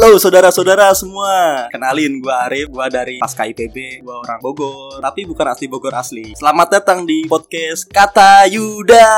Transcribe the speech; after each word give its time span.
Halo 0.00 0.16
saudara-saudara 0.16 0.96
semua 0.96 1.68
Kenalin 1.68 2.24
gue 2.24 2.32
Arif, 2.32 2.72
gue 2.72 2.86
dari 2.88 3.20
Pasca 3.20 3.44
IPB 3.44 4.00
Gue 4.00 4.16
orang 4.16 4.40
Bogor, 4.40 4.96
tapi 4.96 5.28
bukan 5.28 5.52
asli 5.52 5.68
Bogor 5.68 5.92
asli 5.92 6.32
Selamat 6.40 6.72
datang 6.72 7.04
di 7.04 7.28
podcast 7.28 7.84
Kata 7.92 8.48
Yuda 8.48 9.12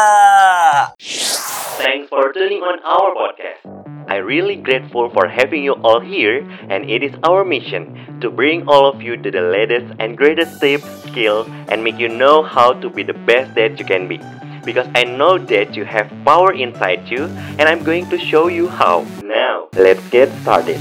Thanks 1.78 2.10
for 2.10 2.35
tuning 2.35 2.67
on 2.67 2.82
our 2.82 3.14
podcast. 3.14 3.63
I'm 4.10 4.26
really 4.26 4.58
grateful 4.58 5.06
for 5.14 5.31
having 5.31 5.63
you 5.63 5.78
all 5.87 6.03
here, 6.03 6.42
and 6.67 6.90
it 6.90 7.06
is 7.06 7.14
our 7.22 7.46
mission 7.46 8.19
to 8.19 8.26
bring 8.26 8.67
all 8.67 8.90
of 8.90 8.99
you 8.99 9.14
to 9.14 9.30
the 9.30 9.40
latest 9.40 9.87
and 10.03 10.19
greatest 10.19 10.58
tips, 10.58 10.85
skills, 11.06 11.46
and 11.71 11.87
make 11.87 12.03
you 12.03 12.10
know 12.10 12.42
how 12.42 12.74
to 12.83 12.90
be 12.90 13.06
the 13.06 13.17
best 13.24 13.54
that 13.54 13.78
you 13.78 13.87
can 13.87 14.10
be. 14.10 14.19
Because 14.65 14.87
I 14.94 15.03
know 15.03 15.38
that 15.51 15.74
you 15.74 15.85
have 15.85 16.06
power 16.24 16.55
inside 16.55 17.10
you, 17.10 17.27
and 17.59 17.66
I'm 17.66 17.82
going 17.82 18.06
to 18.10 18.18
show 18.18 18.46
you 18.46 18.69
how. 18.69 19.02
Now, 19.19 19.66
let's 19.74 20.02
get 20.09 20.30
started. 20.46 20.78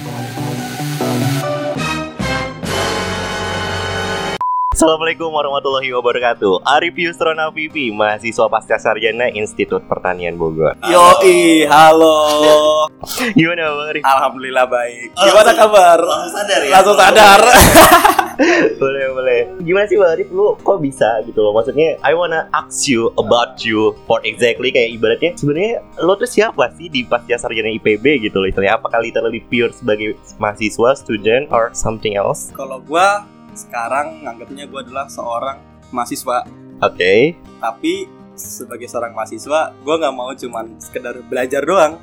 Assalamualaikum 4.71 5.29
warahmatullahi 5.29 5.93
wabarakatuh 5.93 6.65
Arif 6.65 6.97
Yusrona 6.97 7.53
Vivi 7.53 7.93
Mahasiswa 7.93 8.49
Pasca 8.49 8.81
Sarjana 8.81 9.29
Institut 9.29 9.85
Pertanian 9.85 10.33
Bogor 10.41 10.73
Yoi, 10.81 11.69
halo 11.69 12.89
Gimana 13.37 13.77
Bang 13.77 13.89
Arif? 13.93 14.01
Alhamdulillah 14.01 14.65
baik 14.65 15.13
Gimana 15.13 15.53
kabar? 15.53 16.01
Langsung 16.01 16.33
sadar 16.33 16.59
ya? 16.65 16.71
Langsung 16.73 16.97
sadar 16.97 17.41
boleh 18.81 19.05
boleh. 19.13 19.39
Gimana 19.61 19.85
sih 19.85 20.01
Bang 20.01 20.17
Arif? 20.17 20.33
Lu 20.33 20.57
kok 20.57 20.81
bisa 20.81 21.21
gitu 21.29 21.37
loh? 21.37 21.53
Maksudnya 21.53 22.01
I 22.01 22.17
wanna 22.17 22.49
ask 22.49 22.89
you 22.89 23.13
about 23.21 23.61
you 23.61 23.93
For 24.09 24.17
exactly 24.25 24.73
kayak 24.73 24.97
ibaratnya 24.97 25.37
Sebenarnya 25.37 25.85
lo 26.01 26.17
tuh 26.17 26.25
siapa 26.25 26.73
sih 26.73 26.89
di 26.89 27.05
Pasca 27.05 27.37
Sarjana 27.37 27.69
IPB 27.77 28.25
gitu 28.25 28.41
loh 28.41 28.49
Istilahnya? 28.49 28.81
Apakah 28.81 29.05
literally 29.05 29.45
pure 29.45 29.69
sebagai 29.69 30.17
mahasiswa, 30.41 30.97
student, 30.97 31.45
or 31.53 31.69
something 31.77 32.17
else? 32.17 32.49
Kalau 32.57 32.81
gue 32.81 33.07
sekarang 33.53 34.25
nganggapnya 34.25 34.65
gue 34.65 34.79
adalah 34.81 35.05
seorang 35.05 35.61
mahasiswa. 35.93 36.49
Oke. 36.81 37.37
Tapi 37.61 38.09
sebagai 38.33 38.89
seorang 38.89 39.13
mahasiswa 39.13 39.69
Gue 39.85 39.95
nggak 40.01 40.15
mau 40.17 40.33
cuman 40.33 40.81
sekedar 40.81 41.13
belajar 41.29 41.61
doang 41.61 42.01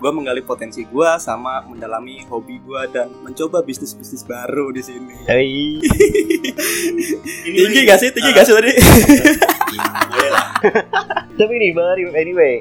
Gue 0.00 0.10
menggali 0.16 0.40
potensi 0.40 0.88
gue 0.88 1.10
sama 1.20 1.60
mendalami 1.68 2.24
hobi 2.32 2.56
gue 2.64 2.82
dan 2.88 3.12
mencoba 3.20 3.60
bisnis-bisnis 3.60 4.24
baru 4.24 4.72
di 4.72 4.80
sini. 4.80 5.28
Hey. 5.28 5.76
tinggi 7.44 7.80
gak 7.84 8.00
sih? 8.00 8.08
Tinggi 8.08 8.32
gak 8.32 8.48
sih 8.48 8.56
tadi? 8.56 8.72
Tapi 11.40 11.54
nih 11.56 11.72
Bang 11.72 11.88
Arif, 11.96 12.12
anyway 12.12 12.60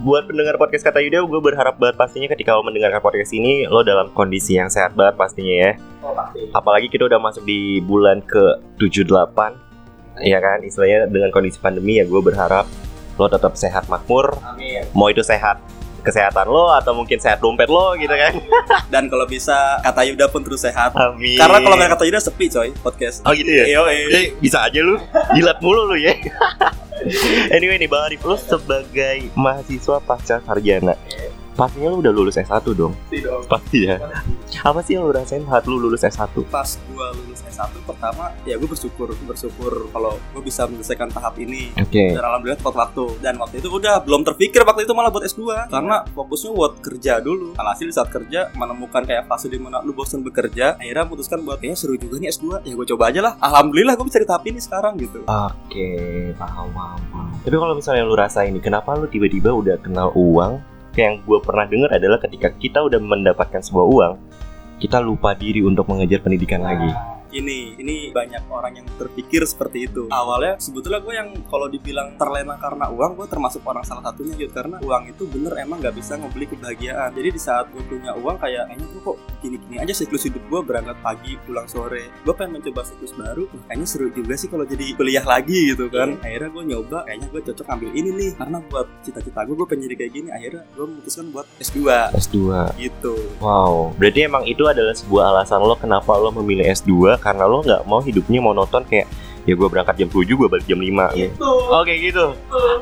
Buat 0.00 0.24
pendengar 0.24 0.56
podcast 0.56 0.88
Kata 0.88 1.04
Yuda 1.04 1.20
Gue 1.28 1.40
berharap 1.42 1.76
banget 1.76 2.00
pastinya 2.00 2.32
ketika 2.32 2.56
lo 2.56 2.64
mendengarkan 2.64 3.04
podcast 3.04 3.36
ini 3.36 3.68
Lo 3.68 3.84
dalam 3.84 4.08
kondisi 4.16 4.56
yang 4.56 4.72
sehat 4.72 4.96
banget 4.96 5.20
pastinya 5.20 5.52
ya 5.52 5.72
Apalagi 6.56 6.88
kita 6.88 7.04
udah 7.04 7.20
masuk 7.20 7.44
di 7.44 7.84
bulan 7.84 8.24
ke 8.24 8.56
78 8.80 10.24
Iya 10.24 10.38
kan, 10.40 10.64
istilahnya 10.64 11.12
dengan 11.12 11.28
kondisi 11.28 11.60
pandemi 11.60 12.00
ya 12.00 12.08
gue 12.08 12.20
berharap 12.24 12.64
Lo 13.20 13.28
tetap 13.28 13.52
sehat 13.52 13.84
makmur 13.92 14.32
Amin. 14.40 14.80
Mau 14.96 15.12
itu 15.12 15.20
sehat 15.20 15.60
kesehatan 16.06 16.46
lo 16.46 16.70
atau 16.70 16.94
mungkin 16.94 17.18
sehat 17.18 17.42
dompet 17.42 17.66
lo 17.66 17.98
gitu 17.98 18.14
kan 18.14 18.38
Dan 18.92 19.10
kalau 19.10 19.26
bisa 19.26 19.82
kata 19.82 20.06
Yuda 20.06 20.30
pun 20.30 20.46
terus 20.46 20.62
sehat. 20.62 20.94
Amin 20.94 21.34
Karena 21.34 21.58
kalau 21.58 21.74
nggak 21.74 21.90
kata 21.98 22.04
Yuda 22.06 22.20
sepi 22.22 22.46
coy 22.46 22.70
podcast. 22.78 23.26
Oh 23.26 23.34
gitu 23.34 23.50
ya? 23.50 23.66
Yo, 23.66 23.82
Eh, 23.90 24.38
bisa 24.38 24.62
aja 24.62 24.78
lu 24.78 24.94
Jilat 25.34 25.58
mulu 25.58 25.90
lu 25.90 25.96
ya 25.98 26.14
Anyway 27.54 27.76
nih 27.76 27.90
Bang 27.90 28.06
Arif 28.06 28.22
Lu 28.22 28.38
sebagai 28.38 29.28
mahasiswa 29.34 29.98
pasca 30.00 30.38
sarjana 30.40 30.94
Pastinya 31.56 31.88
lu 31.88 32.04
udah 32.04 32.12
lulus 32.12 32.36
S1 32.36 32.62
dong 32.76 32.92
Pasti 33.48 33.88
ya 33.88 33.96
Apa 34.60 34.84
sih 34.84 35.00
yang 35.00 35.08
lu 35.08 35.12
rasain 35.16 35.42
saat 35.48 35.64
lu 35.64 35.80
lulus 35.80 36.04
S1? 36.04 36.28
Pas 36.52 36.68
gue 36.68 37.06
lulus 37.24 37.40
S1 37.48 37.72
pertama, 37.88 38.28
ya 38.44 38.60
gue 38.60 38.68
bersyukur 38.68 39.16
bersyukur 39.24 39.88
kalau 39.88 40.20
gue 40.36 40.42
bisa 40.44 40.68
menyelesaikan 40.68 41.08
tahap 41.08 41.40
ini. 41.40 41.72
Oke 41.80 42.12
Dan 42.12 42.20
alhamdulillah 42.20 42.60
tepat 42.60 42.74
waktu. 42.76 43.04
Dan 43.24 43.34
waktu 43.40 43.64
itu 43.64 43.68
udah 43.72 44.04
belum 44.04 44.22
terpikir 44.28 44.60
waktu 44.68 44.84
itu 44.84 44.92
malah 44.92 45.08
buat 45.08 45.24
S2 45.24 45.72
karena 45.72 46.04
fokusnya 46.12 46.50
buat 46.52 46.72
kerja 46.84 47.24
dulu. 47.24 47.56
Alhasil 47.56 47.88
saat 47.88 48.12
kerja 48.12 48.52
menemukan 48.52 49.08
kayak 49.08 49.24
fase 49.24 49.48
di 49.48 49.56
mana 49.56 49.80
lu 49.80 49.96
bosan 49.96 50.20
bekerja, 50.20 50.76
akhirnya 50.76 51.08
memutuskan 51.08 51.40
buat 51.40 51.56
kayaknya 51.56 51.78
seru 51.80 51.96
juga 51.96 52.20
nih 52.20 52.28
S2. 52.36 52.68
Ya 52.68 52.72
gue 52.76 52.86
coba 52.92 53.02
aja 53.08 53.20
lah. 53.24 53.32
Alhamdulillah 53.40 53.96
gue 53.96 54.06
bisa 54.06 54.20
di 54.20 54.28
tahap 54.28 54.44
ini 54.44 54.60
sekarang 54.60 55.00
gitu. 55.00 55.24
Oke, 55.24 55.88
paham, 56.36 56.68
paham, 56.76 57.00
paham. 57.08 57.32
Tapi 57.40 57.56
kalau 57.56 57.74
misalnya 57.78 58.02
lu 58.04 58.14
rasain 58.18 58.52
nih, 58.52 58.62
kenapa 58.62 58.92
lu 58.98 59.08
tiba-tiba 59.08 59.54
udah 59.56 59.80
kenal 59.80 60.12
uang? 60.12 60.75
Yang 60.96 61.28
gue 61.28 61.38
pernah 61.44 61.68
dengar 61.68 61.92
adalah 61.92 62.18
ketika 62.24 62.48
kita 62.56 62.80
udah 62.80 62.96
mendapatkan 62.96 63.60
sebuah 63.60 63.86
uang, 63.86 64.14
kita 64.80 64.96
lupa 65.04 65.36
diri 65.36 65.60
untuk 65.60 65.84
mengejar 65.92 66.24
pendidikan 66.24 66.64
lagi. 66.64 67.15
Ini, 67.36 67.76
ini 67.76 68.16
banyak 68.16 68.48
orang 68.48 68.80
yang 68.80 68.86
terpikir 68.96 69.44
seperti 69.44 69.84
itu. 69.84 70.08
Awalnya 70.08 70.56
sebetulnya 70.56 71.04
gue 71.04 71.14
yang 71.14 71.28
kalau 71.52 71.68
dibilang 71.68 72.16
terlena 72.16 72.56
karena 72.56 72.88
uang, 72.88 73.20
gue 73.20 73.26
termasuk 73.28 73.60
orang 73.68 73.84
salah 73.84 74.08
satunya 74.08 74.32
gitu. 74.40 74.56
Karena 74.56 74.80
uang 74.80 75.12
itu 75.12 75.28
bener 75.28 75.52
emang 75.60 75.84
nggak 75.84 76.00
bisa 76.00 76.16
membeli 76.16 76.48
kebahagiaan. 76.48 77.12
Jadi 77.12 77.28
di 77.36 77.40
saat 77.40 77.68
gue 77.68 77.84
punya 77.84 78.16
uang 78.16 78.40
kayak, 78.40 78.72
kayaknya 78.72 78.86
gue 78.88 79.02
kok 79.04 79.16
gini-gini 79.44 79.76
aja 79.76 79.92
siklus 79.92 80.24
hidup 80.24 80.40
gue 80.48 80.60
berangkat 80.64 80.96
pagi 81.04 81.36
pulang 81.44 81.68
sore. 81.68 82.08
Gue 82.24 82.32
pengen 82.32 82.56
mencoba 82.56 82.88
siklus 82.88 83.12
baru, 83.12 83.44
kayaknya 83.68 83.86
seru 83.86 84.08
juga 84.08 84.34
sih 84.40 84.48
kalau 84.48 84.64
jadi 84.64 84.96
kuliah 84.96 85.24
lagi 85.28 85.76
gitu 85.76 85.92
kan. 85.92 86.16
Akhirnya 86.24 86.48
gue 86.48 86.64
nyoba, 86.72 87.04
kayaknya 87.04 87.28
gue 87.28 87.40
cocok 87.52 87.66
ambil 87.68 87.90
ini 87.92 88.10
nih. 88.16 88.30
Karena 88.40 88.58
buat 88.64 88.88
cita-cita 89.04 89.44
gue, 89.44 89.54
gue 89.54 89.66
pengen 89.68 89.82
jadi 89.92 89.94
kayak 90.00 90.12
gini. 90.16 90.28
Akhirnya 90.32 90.62
gue 90.72 90.86
memutuskan 90.88 91.28
buat 91.28 91.44
S2 91.60 91.78
S2. 92.16 92.36
gitu. 92.80 93.14
Wow, 93.44 93.92
berarti 94.00 94.24
emang 94.24 94.48
itu 94.48 94.64
adalah 94.64 94.96
sebuah 94.96 95.36
alasan 95.36 95.60
lo 95.60 95.76
kenapa 95.76 96.16
lo 96.16 96.32
memilih 96.32 96.72
S2 96.72 97.18
karena 97.26 97.42
lo 97.50 97.58
nggak 97.66 97.82
mau 97.90 97.98
hidupnya 97.98 98.38
monoton 98.38 98.86
kayak 98.86 99.10
ya 99.46 99.54
gue 99.54 99.68
berangkat 99.70 99.94
jam 99.96 100.10
7 100.10 100.26
gue 100.26 100.48
balik 100.50 100.66
jam 100.66 100.78
5 100.78 100.90
gitu. 101.14 101.30
Gitu. 101.32 101.52
Oke 101.70 101.92
gitu. 102.02 102.26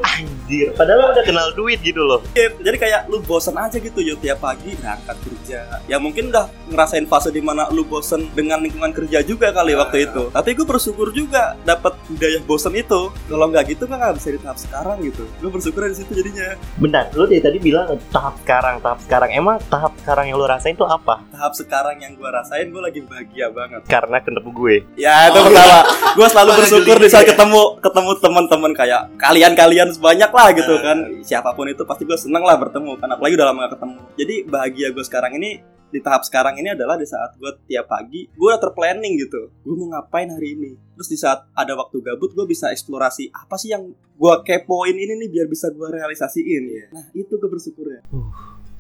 Anjir, 0.03 0.69
padahal 0.77 1.13
udah 1.13 1.25
kenal 1.25 1.49
duit 1.53 1.79
gitu 1.81 2.01
loh. 2.01 2.21
jadi 2.35 2.77
kayak 2.77 3.01
lu 3.09 3.21
bosen 3.21 3.57
aja 3.57 3.77
gitu 3.77 4.01
yuk 4.01 4.21
tiap 4.21 4.41
pagi 4.41 4.77
berangkat 4.77 5.17
kerja 5.21 5.59
ya 5.85 5.97
mungkin 6.01 6.33
udah 6.33 6.49
ngerasain 6.71 7.05
fase 7.05 7.29
di 7.29 7.41
mana 7.41 7.69
lu 7.71 7.85
bosen 7.85 8.29
dengan 8.33 8.61
lingkungan 8.61 8.93
kerja 8.93 9.21
juga 9.21 9.53
kali 9.53 9.77
waktu 9.77 10.09
itu 10.09 10.29
tapi 10.33 10.57
gue 10.57 10.67
bersyukur 10.67 11.13
juga 11.13 11.57
dapat 11.65 11.97
budaya 12.09 12.39
bosen 12.45 12.73
itu 12.77 13.13
kalau 13.29 13.47
nggak 13.49 13.77
gitu 13.77 13.85
kan 13.85 14.01
nggak 14.01 14.17
bisa 14.17 14.29
di 14.33 14.41
tahap 14.41 14.59
sekarang 14.61 14.97
gitu 15.05 15.25
gue 15.41 15.51
bersyukur 15.51 15.85
di 15.85 15.97
situ 15.97 16.13
jadinya 16.13 16.57
Bentar, 16.77 17.09
lo 17.15 17.25
dari 17.25 17.41
tadi 17.41 17.59
bilang 17.61 17.97
tahap 18.11 18.35
sekarang, 18.43 18.83
tahap 18.83 18.99
sekarang. 19.05 19.31
Emang 19.31 19.57
tahap 19.71 19.93
sekarang 20.03 20.29
yang 20.31 20.37
lo 20.41 20.47
rasain 20.47 20.75
tuh 20.75 20.89
apa? 20.89 21.23
tahap 21.31 21.53
sekarang 21.55 21.97
yang 22.01 22.13
gue 22.15 22.29
rasain 22.29 22.67
gue 22.71 22.83
lagi 22.83 23.01
bahagia 23.05 23.47
banget 23.51 23.81
Karena 23.87 24.17
ketemu 24.21 24.51
gue. 24.53 24.75
ya 24.97 25.29
itu 25.31 25.39
pertama 25.41 25.79
gue 26.15 26.27
selalu 26.31 26.51
bersyukur 26.57 26.97
di 27.03 27.09
saat 27.11 27.27
ketemu 27.27 27.79
ketemu 27.83 28.11
teman-teman 28.23 28.73
kayak 28.73 29.03
kalian-kalian 29.19 29.89
sebanyak 29.91 30.31
lah 30.31 30.49
gitu 30.55 30.75
kan. 30.81 30.99
Siapa 31.23 31.53
pun 31.53 31.67
itu 31.69 31.83
pasti 31.83 32.03
gue 32.07 32.19
seneng 32.19 32.43
lah 32.43 32.57
bertemu 32.57 32.97
kan 32.99 33.09
apalagi 33.13 33.35
udah 33.37 33.47
lama 33.51 33.59
gak 33.67 33.73
ketemu. 33.79 33.99
Jadi 34.15 34.35
bahagia 34.47 34.87
gue 34.95 35.05
sekarang 35.05 35.33
ini 35.39 35.51
di 35.95 36.03
tahap 36.03 36.27
sekarang 36.27 36.59
ini 36.59 36.75
adalah 36.75 36.99
di 36.99 37.07
saat 37.07 37.39
gue 37.39 37.51
tiap 37.71 37.87
pagi 37.87 38.27
gue 38.27 38.49
udah 38.49 38.59
terplanning 38.59 39.15
gitu. 39.21 39.55
Gue 39.63 39.75
mau 39.79 39.95
ngapain 39.95 40.27
hari 40.27 40.59
ini? 40.59 40.75
Terus 40.99 41.09
di 41.11 41.19
saat 41.19 41.47
ada 41.55 41.73
waktu 41.79 42.03
gabut 42.03 42.35
gue 42.35 42.47
bisa 42.51 42.75
eksplorasi 42.75 43.31
apa 43.31 43.55
sih 43.55 43.71
yang 43.71 43.95
gue 43.95 44.35
kepoin 44.43 44.95
ini 44.95 45.15
nih 45.15 45.29
biar 45.31 45.47
bisa 45.47 45.71
gue 45.71 45.87
realisasiin. 45.91 46.91
Nah 46.91 47.07
itu 47.15 47.35
gue 47.35 47.51
bersyukurnya. 47.51 48.07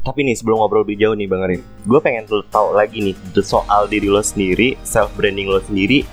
Tapi 0.04 0.20
nih 0.20 0.36
sebelum 0.36 0.60
ngobrol 0.60 0.84
lebih 0.84 1.00
jauh 1.00 1.16
nih 1.16 1.24
Bang 1.24 1.48
Arif, 1.48 1.64
gue 1.88 2.00
pengen 2.04 2.28
tahu 2.28 2.76
lagi 2.76 3.00
nih 3.00 3.16
soal 3.40 3.88
diri 3.88 4.12
lo 4.12 4.20
sendiri, 4.20 4.76
self 4.84 5.08
branding 5.16 5.48
lo 5.48 5.64
sendiri. 5.64 6.04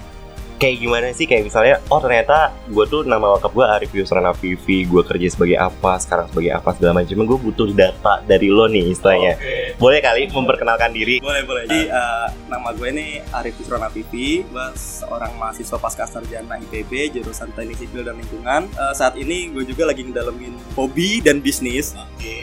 Kayak 0.61 0.77
gimana 0.77 1.09
sih? 1.09 1.25
Kayak 1.25 1.49
misalnya, 1.49 1.75
oh 1.89 1.97
ternyata 1.97 2.53
gue 2.69 2.85
tuh 2.85 3.01
nama 3.01 3.33
lengkap 3.33 3.49
gue 3.49 3.65
Arif 3.65 3.91
Yusrana 3.97 4.29
Vivi, 4.37 4.85
gue 4.85 5.01
kerja 5.01 5.25
sebagai 5.33 5.57
apa, 5.57 5.97
sekarang 5.97 6.29
sebagai 6.29 6.53
apa 6.53 6.69
segala 6.77 7.01
macam. 7.01 7.25
Gue 7.25 7.39
butuh 7.41 7.65
data 7.73 8.21
dari 8.29 8.45
lo 8.53 8.69
nih 8.69 8.93
istilahnya. 8.93 9.41
Boleh 9.81 9.97
kali 10.05 10.29
memperkenalkan 10.29 10.93
diri? 10.93 11.17
boleh 11.17 11.41
boleh 11.47 11.63
jadi 11.65 11.81
eh, 11.87 12.27
nama 12.51 12.69
gue 12.75 12.87
ini 12.91 13.23
Arif 13.31 13.55
Yusrona 13.57 13.87
Pipi 13.87 14.43
gue 14.43 14.67
seorang 14.75 15.31
mahasiswa 15.39 15.77
pasca 15.79 16.03
sarjana 16.05 16.59
IPB 16.59 17.17
jurusan 17.17 17.49
teknik 17.55 17.79
sipil 17.79 18.03
dan 18.03 18.19
lingkungan 18.19 18.67
Eh, 18.67 18.93
saat 18.93 19.15
ini 19.15 19.47
gue 19.49 19.63
juga 19.63 19.87
lagi 19.87 20.03
ngedalamin 20.03 20.53
hobi 20.75 21.23
dan 21.23 21.39
bisnis 21.39 21.95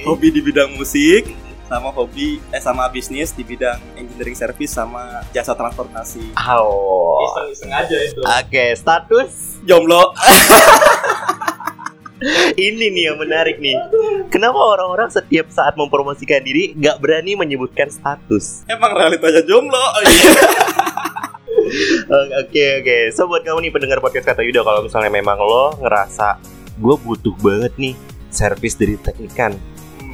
hobi 0.02 0.32
di 0.32 0.40
bidang 0.40 0.74
musik 0.74 1.30
sama 1.68 1.92
hobi 1.92 2.40
eh 2.48 2.58
sama 2.58 2.88
bisnis 2.88 3.30
di 3.30 3.44
bidang 3.44 3.76
engineering 3.94 4.32
service 4.32 4.72
sama 4.72 5.20
jasa 5.30 5.52
transportasi 5.52 6.32
Oh. 6.34 7.20
iseng 7.46 7.68
aja 7.70 7.92
itu 7.94 8.18
Oke, 8.18 8.72
status 8.72 9.60
jomblo 9.62 10.16
ini 12.58 12.90
nih 12.90 13.04
yang 13.06 13.16
menarik 13.16 13.62
nih. 13.62 13.78
Kenapa 14.26 14.58
orang-orang 14.58 15.06
setiap 15.06 15.46
saat 15.48 15.78
mempromosikan 15.78 16.42
diri 16.42 16.74
nggak 16.74 16.98
berani 16.98 17.36
menyebutkan 17.36 17.86
status? 17.86 18.66
emang 18.66 18.90
realitanya 18.90 19.44
jomblo 19.44 19.78
Oh, 22.08 22.24
Oke 22.42 22.64
oke. 22.80 22.96
So 23.12 23.28
buat 23.28 23.44
kamu 23.44 23.60
nih 23.60 23.72
pendengar 23.72 24.00
podcast 24.00 24.24
kata 24.26 24.40
Yuda 24.40 24.64
kalau 24.64 24.82
misalnya 24.82 25.12
memang 25.12 25.36
lo 25.36 25.76
ngerasa 25.78 26.40
gue 26.74 26.96
butuh 26.96 27.34
banget 27.36 27.76
nih 27.76 27.94
servis 28.28 28.74
dari 28.74 28.96
teknikan. 28.96 29.54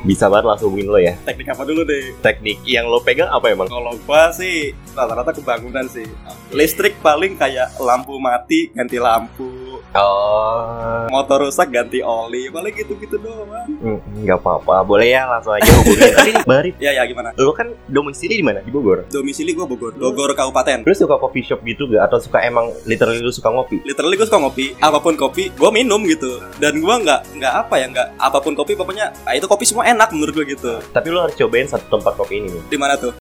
Bisa 0.05 0.29
banget 0.29 0.45
langsung 0.45 0.69
hubungin 0.69 0.89
lo 0.93 1.01
ya. 1.01 1.17
teknik 1.25 1.49
apa 1.49 1.63
dulu 1.65 1.81
deh 1.89 2.13
Teknik 2.21 2.61
yang 2.69 2.87
lo 2.93 3.01
pegang 3.01 3.33
apa 3.33 3.49
emang? 3.49 3.67
kalau 3.73 3.97
gua 4.05 4.29
sih 4.37 4.77
rata-rata 4.93 5.33
kebangunan 5.33 5.89
sih 5.89 6.05
listrik 6.53 7.01
paling 7.01 7.41
kayak 7.41 7.73
lampu 7.81 8.21
mati 8.21 8.69
ganti 8.77 9.01
lampu 9.01 9.64
Oh, 9.95 11.07
motor 11.07 11.47
rusak 11.47 11.71
ganti 11.71 12.03
oli 12.03 12.51
paling 12.51 12.75
gitu-gitu 12.75 13.15
doang 13.23 13.47
mm, 13.79 14.27
nggak 14.27 14.43
apa-apa. 14.43 14.83
Boleh 14.83 15.15
ya 15.15 15.23
langsung 15.31 15.55
aja 15.55 15.71
hubungin. 15.71 16.35
Tapi 16.43 16.71
ya 16.83 16.91
ya 16.99 17.03
gimana 17.07 17.31
lo 17.39 17.55
kan 17.55 17.71
domisili 17.87 18.43
di 18.43 18.45
mana? 18.45 18.59
Di 18.59 18.75
Bogor. 18.75 19.07
domisili 19.07 19.55
gua 19.55 19.71
Bogor 19.71 19.95
Bogor 19.95 20.35
kabupaten 20.35 20.83
Lu 20.83 20.95
suka 20.99 21.15
coffee 21.23 21.47
shop 21.47 21.63
gitu 21.63 21.87
gak? 21.87 22.11
Atau 22.11 22.19
suka 22.19 22.43
emang 22.43 22.75
literally 22.91 23.23
lu 23.23 23.31
suka 23.31 23.55
ngopi? 23.55 23.87
literally 23.87 24.19
gue 24.19 24.27
suka 24.27 24.41
ngopi 24.43 24.75
apa 24.83 24.99
pun 24.99 25.15
kopi 25.15 25.55
gue 25.55 25.71
minum 25.71 26.03
gitu 26.09 26.43
dan 26.59 26.75
gue 26.79 26.95
nggak 27.05 27.39
nggak 27.39 27.55
apa 27.55 27.75
ya 27.79 27.87
nggak 27.91 28.09
apa 28.19 28.39
pun 28.43 28.59
kopi 28.59 28.75
pokoknya 28.75 29.15
ah, 29.29 29.35
itu 29.37 29.47
kopi 29.47 29.63
semua 29.69 29.87
enak 29.87 30.11
menurut 30.11 30.35
gue 30.35 30.57
gitu 30.57 30.83
Tapi 30.91 31.07
lu 31.13 31.23
harus 31.23 31.37
cobain 31.39 31.71
satu 31.71 31.87
tempat 31.87 32.19
kopi 32.19 32.43
ini 32.43 32.59
di 32.67 32.77
mana 32.81 32.99
tuh 32.99 33.15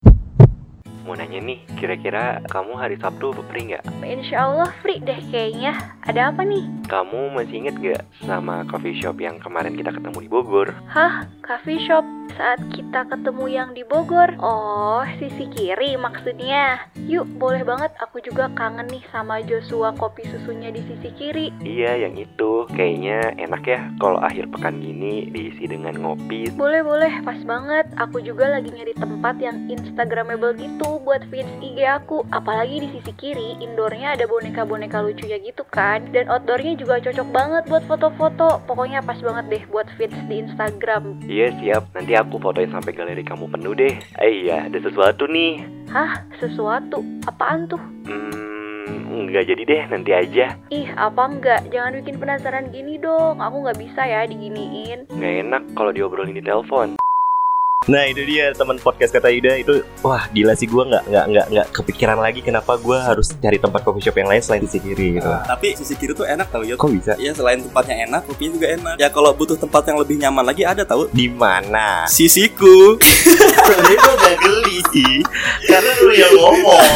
Mau 1.03 1.19
nanya 1.19 1.43
nih, 1.43 1.59
kira-kira 1.75 2.39
kamu 2.47 2.79
hari 2.79 2.95
Sabtu 2.95 3.35
free 3.51 3.75
nggak? 3.75 3.83
Insya 4.07 4.47
Allah 4.47 4.71
free 4.79 5.03
deh 5.03 5.19
kayaknya. 5.35 5.75
Ada 6.07 6.31
apa 6.31 6.47
nih? 6.47 6.63
Kamu 6.87 7.35
masih 7.35 7.63
inget 7.63 7.75
gak 7.79 8.03
sama 8.23 8.63
coffee 8.71 8.95
shop 8.95 9.19
yang 9.19 9.35
kemarin 9.39 9.75
kita 9.75 9.91
ketemu 9.91 10.23
di 10.23 10.29
Bogor? 10.31 10.71
Hah? 10.87 11.27
Coffee 11.43 11.79
shop 11.83 12.07
saat 12.39 12.59
kita 12.71 13.03
ketemu 13.11 13.45
yang 13.51 13.69
di 13.75 13.83
Bogor? 13.83 14.31
Oh, 14.39 15.03
sisi 15.19 15.47
kiri 15.51 15.99
maksudnya. 15.99 16.87
Yuk, 17.03 17.27
boleh 17.35 17.67
banget. 17.67 17.91
Aku 17.99 18.23
juga 18.23 18.47
kangen 18.55 18.87
nih 18.87 19.03
sama 19.11 19.43
Joshua 19.43 19.91
kopi 19.95 20.23
susunya 20.27 20.71
di 20.71 20.83
sisi 20.87 21.11
kiri. 21.19 21.51
Iya, 21.63 22.07
yang 22.07 22.15
itu. 22.15 22.63
Kayaknya 22.71 23.35
enak 23.43 23.63
ya 23.67 23.79
kalau 23.99 24.23
akhir 24.23 24.47
pekan 24.55 24.79
gini 24.79 25.27
diisi 25.31 25.67
dengan 25.67 25.99
ngopi. 25.99 26.51
Boleh, 26.55 26.79
boleh. 26.79 27.11
Pas 27.27 27.39
banget. 27.43 27.91
Aku 27.99 28.23
juga 28.23 28.47
lagi 28.47 28.71
nyari 28.71 28.95
tempat 28.95 29.35
yang 29.39 29.67
instagramable 29.67 30.55
gitu 30.55 30.92
buat 31.01 31.25
feeds 31.31 31.49
IG 31.63 31.81
aku. 31.87 32.27
Apalagi 32.29 32.83
di 32.83 32.89
sisi 32.93 33.11
kiri, 33.17 33.57
indoornya 33.63 34.13
ada 34.13 34.29
boneka-boneka 34.29 35.01
lucunya 35.01 35.39
gitu 35.41 35.65
kan. 35.65 36.05
Dan 36.13 36.29
outdoornya 36.29 36.77
juga 36.77 37.01
cocok 37.01 37.27
banget 37.33 37.63
buat 37.71 37.83
foto-foto. 37.89 38.61
Pokoknya 38.69 39.01
pas 39.01 39.17
banget 39.21 39.45
deh 39.49 39.63
buat 39.71 39.87
feeds 39.97 40.17
di 40.29 40.43
Instagram. 40.43 41.23
Iya, 41.25 41.53
siap. 41.57 41.83
Nanti 41.97 42.13
aku 42.13 42.37
fotoin 42.37 42.69
sampai 42.69 42.93
galeri 42.93 43.23
kamu 43.23 43.49
penuh 43.49 43.73
deh. 43.73 43.93
Eh 44.21 44.33
iya, 44.45 44.69
ada 44.69 44.77
sesuatu 44.77 45.25
nih. 45.25 45.63
Hah? 45.89 46.25
Sesuatu? 46.37 47.01
Apaan 47.25 47.69
tuh? 47.69 47.81
Hmm, 48.05 49.29
nggak 49.29 49.49
jadi 49.49 49.63
deh, 49.65 49.83
nanti 49.89 50.11
aja. 50.13 50.57
Ih, 50.69 50.89
apa 50.93 51.21
enggak? 51.25 51.61
Jangan 51.69 52.01
bikin 52.01 52.17
penasaran 52.21 52.69
gini 52.69 53.01
dong. 53.01 53.41
Aku 53.41 53.65
nggak 53.65 53.79
bisa 53.79 54.01
ya 54.05 54.25
diginiin. 54.25 55.09
Nggak 55.09 55.33
enak 55.47 55.63
kalau 55.73 55.91
diobrolin 55.93 56.37
di 56.37 56.43
telepon. 56.43 56.97
Nah 57.83 58.07
itu 58.07 58.23
dia 58.23 58.55
teman 58.55 58.79
podcast 58.79 59.11
kata 59.11 59.27
Yuda 59.27 59.59
itu 59.59 59.83
wah 59.99 60.23
gila 60.31 60.55
sih 60.55 60.71
gue 60.71 60.83
nggak 60.83 61.03
nggak 61.03 61.25
nggak 61.35 61.45
nggak 61.51 61.67
kepikiran 61.75 62.15
lagi 62.15 62.39
kenapa 62.39 62.79
gue 62.79 62.95
harus 62.95 63.35
cari 63.35 63.59
tempat 63.59 63.83
coffee 63.83 64.03
shop 64.07 64.15
yang 64.15 64.31
lain 64.31 64.39
selain 64.39 64.63
di 64.63 64.69
sisi 64.71 64.79
kiri 64.79 65.19
gitu. 65.19 65.27
tapi 65.43 65.67
sisi 65.75 65.93
kiri 65.99 66.15
tuh 66.15 66.23
enak 66.23 66.47
tau 66.47 66.63
ya 66.63 66.79
Kok 66.79 66.89
bisa? 66.89 67.13
Iya 67.19 67.35
selain 67.35 67.59
tempatnya 67.59 68.07
enak, 68.07 68.21
kopinya 68.23 68.51
juga 68.55 68.67
enak. 68.71 68.95
Ya 68.99 69.07
kalau 69.11 69.35
butuh 69.35 69.59
tempat 69.59 69.83
yang 69.91 69.97
lebih 69.99 70.15
nyaman 70.15 70.45
lagi 70.47 70.63
ada 70.63 70.87
tahu. 70.87 71.11
Di 71.11 71.27
mana? 71.27 72.07
Sisiku. 72.07 72.95
Sebenarnya 73.67 73.97
gue 73.99 74.15
gak 74.15 74.37
geli 74.39 74.77
sih 74.95 75.13
karena 75.67 75.91
lu 76.03 76.11
yang 76.15 76.33
ngomong. 76.39 76.87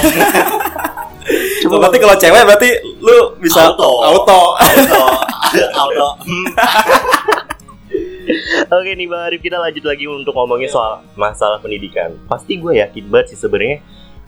Oh, 1.68 1.80
berarti 1.84 1.98
kalau 2.00 2.16
cewek 2.16 2.44
berarti 2.48 2.70
lu 3.04 3.36
bisa 3.44 3.68
Auto. 3.72 4.08
auto. 4.08 4.56
auto 4.56 5.04
auto. 5.84 6.08
Oke 8.68 8.92
nih 8.94 9.08
Bang 9.10 9.24
Arif 9.30 9.42
kita 9.42 9.58
lanjut 9.58 9.84
lagi 9.86 10.06
untuk 10.06 10.34
ngomongin 10.36 10.70
soal 10.70 11.04
masalah 11.14 11.60
pendidikan. 11.62 12.16
Pasti 12.26 12.60
gue 12.60 12.80
yakin 12.82 13.10
banget 13.10 13.36
sih 13.36 13.40
sebenarnya 13.40 13.82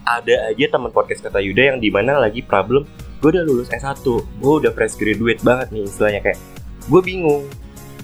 ada 0.07 0.35
aja 0.49 0.65
teman 0.71 0.89
podcast 0.89 1.21
kata 1.21 1.43
Yuda 1.43 1.75
yang 1.75 1.77
di 1.77 1.91
mana 1.91 2.17
lagi 2.17 2.41
problem 2.41 2.87
gue 3.19 3.29
udah 3.35 3.43
lulus 3.43 3.67
S1 3.67 3.99
gue 4.39 4.53
udah 4.63 4.71
fresh 4.71 4.95
graduate 4.95 5.43
banget 5.43 5.75
nih 5.75 5.83
istilahnya 5.85 6.21
kayak 6.23 6.39
gue 6.87 7.01
bingung. 7.03 7.43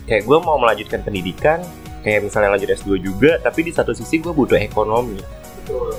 Kayak 0.06 0.30
gue 0.30 0.38
mau 0.38 0.58
melanjutkan 0.62 1.02
pendidikan 1.02 1.64
kayak 2.06 2.30
misalnya 2.30 2.54
lanjut 2.54 2.70
S2 2.70 3.02
juga 3.02 3.42
tapi 3.42 3.66
di 3.66 3.72
satu 3.74 3.96
sisi 3.96 4.22
gue 4.22 4.32
butuh 4.32 4.60
ekonomi. 4.60 5.18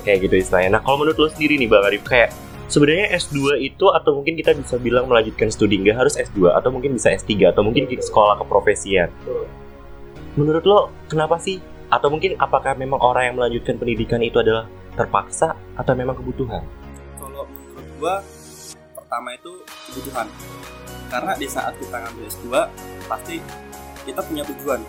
Kayak 0.07 0.31
gitu 0.31 0.35
istilahnya. 0.47 0.79
Nah 0.79 0.81
kalau 0.85 1.03
menurut 1.03 1.19
lo 1.19 1.29
sendiri 1.33 1.59
nih 1.59 1.67
Bang 1.67 1.83
Arif 1.83 2.07
kayak 2.07 2.31
sebenarnya 2.71 3.15
S2 3.19 3.63
itu 3.63 3.87
atau 3.91 4.19
mungkin 4.19 4.35
kita 4.39 4.55
bisa 4.55 4.79
bilang 4.79 5.07
melanjutkan 5.11 5.51
studi 5.51 5.79
nggak 5.83 5.97
harus 6.07 6.15
S2 6.19 6.55
atau 6.55 6.71
mungkin 6.71 6.95
bisa 6.95 7.15
S3 7.15 7.51
atau 7.51 7.63
mungkin 7.67 7.87
sekolah 7.91 8.39
keprofesian 8.43 9.11
menurut 10.37 10.65
lo 10.69 10.79
kenapa 11.09 11.41
sih 11.41 11.59
atau 11.89 12.13
mungkin 12.13 12.37
apakah 12.37 12.77
memang 12.77 13.01
orang 13.01 13.33
yang 13.33 13.37
melanjutkan 13.41 13.81
pendidikan 13.81 14.21
itu 14.21 14.37
adalah 14.39 14.69
terpaksa 14.97 15.57
atau 15.77 15.93
memang 15.97 16.17
kebutuhan 16.19 16.61
Kalau 17.17 17.49
menurut 17.49 17.89
gua 17.97 18.15
pertama 19.07 19.33
itu 19.39 19.53
kebutuhan. 19.89 20.27
Karena 21.07 21.33
di 21.39 21.47
saat 21.47 21.79
kita 21.79 21.97
ngambil 22.03 22.27
S2 22.27 22.47
pasti 23.07 23.39
kita 24.03 24.21
punya 24.27 24.43
tujuan. 24.43 24.83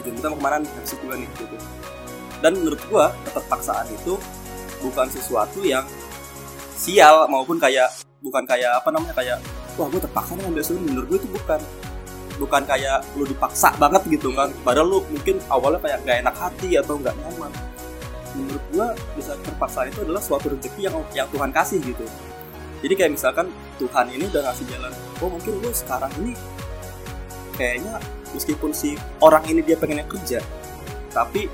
Tujuan 0.00 0.14
kita 0.16 0.26
mau 0.32 0.38
ke 0.40 0.42
mana 0.42 0.56
nih? 0.64 0.70
Habis 0.72 0.96
S2 0.96 1.04
nih 1.20 1.28
gitu. 1.36 1.56
Dan 2.40 2.52
menurut 2.56 2.80
gua 2.88 3.12
keterpaksaan 3.28 3.86
itu 3.92 4.16
bukan 4.80 5.06
sesuatu 5.12 5.60
yang 5.62 5.84
sial 6.74 7.28
maupun 7.28 7.60
kayak 7.60 7.92
bukan 8.24 8.42
kayak 8.48 8.80
apa 8.80 8.88
namanya 8.90 9.14
kayak 9.14 9.38
wah 9.78 9.86
gue 9.86 10.00
terpaksa 10.02 10.34
nih 10.34 10.42
ngambil 10.48 10.62
S2 10.64 10.74
menurut 10.82 11.06
gue 11.12 11.18
itu 11.22 11.28
bukan 11.30 11.60
bukan 12.42 12.66
kayak 12.66 13.06
lu 13.14 13.22
dipaksa 13.22 13.70
banget 13.78 14.02
gitu 14.10 14.34
kan. 14.34 14.50
Padahal 14.66 14.90
lu 14.90 14.98
mungkin 15.06 15.38
awalnya 15.46 15.78
kayak 15.78 15.98
nggak 16.02 16.18
enak 16.26 16.34
hati 16.34 16.74
atau 16.74 16.98
nggak 16.98 17.14
nyaman. 17.14 17.52
Menurut 18.34 18.64
gua 18.74 18.86
bisa 19.14 19.38
terpaksa 19.38 19.86
itu 19.86 20.02
adalah 20.02 20.18
suatu 20.18 20.50
rezeki 20.50 20.90
yang 20.90 20.94
yang 21.14 21.28
Tuhan 21.30 21.54
kasih 21.54 21.78
gitu. 21.78 22.02
Jadi 22.82 22.94
kayak 22.98 23.12
misalkan 23.14 23.46
Tuhan 23.78 24.06
ini 24.10 24.26
udah 24.26 24.42
ngasih 24.46 24.66
jalan 24.66 24.92
oh 25.22 25.28
mungkin 25.30 25.52
lu 25.62 25.70
sekarang 25.70 26.10
ini 26.22 26.34
kayaknya 27.54 27.98
meskipun 28.34 28.70
si 28.70 28.98
orang 29.22 29.46
ini 29.46 29.62
dia 29.62 29.78
pengennya 29.78 30.06
kerja 30.06 30.38
tapi 31.14 31.46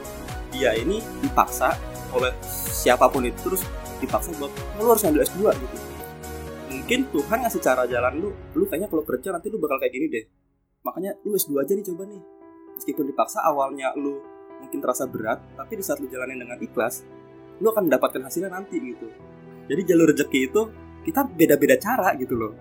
dia 0.53 0.73
ini 0.77 1.05
dipaksa 1.21 1.77
oleh 2.17 2.33
siapa 2.73 3.05
pun 3.13 3.25
itu 3.29 3.37
terus 3.45 3.63
dipaksa 4.01 4.33
buat 4.41 4.49
oh, 4.49 4.81
lu 4.81 4.89
harus 4.97 5.03
ngambil 5.05 5.23
S2 5.29 5.41
gitu. 5.53 5.77
Mungkin 6.69 7.01
Tuhan 7.13 7.39
ngasih 7.45 7.61
cara 7.61 7.83
jalan 7.85 8.13
lu 8.17 8.29
lu 8.57 8.65
kayaknya 8.65 8.89
kalau 8.89 9.05
kerja 9.05 9.29
nanti 9.33 9.53
lu 9.53 9.61
bakal 9.61 9.77
kayak 9.77 9.93
gini 9.93 10.07
deh 10.09 10.25
makanya 10.87 11.15
lu 11.27 11.35
S2 11.35 11.59
aja 11.59 11.73
nih 11.75 11.87
coba 11.95 12.03
nih. 12.07 12.23
Meskipun 12.79 13.05
dipaksa 13.11 13.43
awalnya 13.43 13.91
lu 13.99 14.23
mungkin 14.59 14.79
terasa 14.83 15.07
berat 15.07 15.39
tapi 15.55 15.79
di 15.79 15.83
saat 15.87 16.03
lu 16.03 16.11
jalanin 16.11 16.39
dengan 16.43 16.59
ikhlas 16.59 17.07
lu 17.59 17.71
akan 17.71 17.91
mendapatkan 17.91 18.23
hasilnya 18.23 18.51
nanti 18.55 18.79
gitu. 18.79 19.07
Jadi 19.67 19.83
jalur 19.85 20.15
rezeki 20.15 20.41
itu 20.49 20.63
kita 21.03 21.27
beda-beda 21.27 21.75
cara 21.79 22.15
gitu 22.15 22.35
loh. 22.39 22.55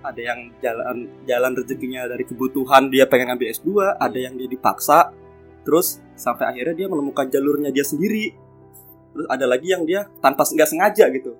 Ada 0.00 0.20
yang 0.20 0.40
jalan 0.64 0.96
jalan 1.28 1.52
rezekinya 1.54 2.08
dari 2.08 2.24
kebutuhan 2.24 2.88
dia 2.88 3.04
pengen 3.06 3.34
ngambil 3.34 3.52
S2 3.52 3.70
ada 4.00 4.18
yang 4.18 4.34
dia 4.34 4.48
dipaksa 4.48 5.12
terus 5.60 6.00
sampai 6.16 6.48
akhirnya 6.48 6.84
dia 6.84 6.86
menemukan 6.88 7.28
jalurnya 7.30 7.70
dia 7.70 7.84
sendiri. 7.86 8.34
Terus 9.10 9.26
ada 9.26 9.44
lagi 9.46 9.70
yang 9.70 9.86
dia 9.86 10.08
tanpa 10.18 10.42
nggak 10.46 10.68
sengaja 10.68 11.06
gitu. 11.14 11.36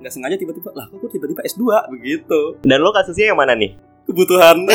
Nggak 0.00 0.12
sengaja 0.16 0.36
tiba-tiba 0.40 0.70
lah 0.72 0.88
kok 0.88 1.10
tiba-tiba 1.12 1.44
S2 1.44 1.92
begitu. 1.92 2.40
Dan 2.64 2.80
lo 2.80 2.94
kasusnya 2.94 3.34
yang 3.34 3.40
mana 3.40 3.52
nih 3.52 3.89
kebutuhan. 4.10 4.66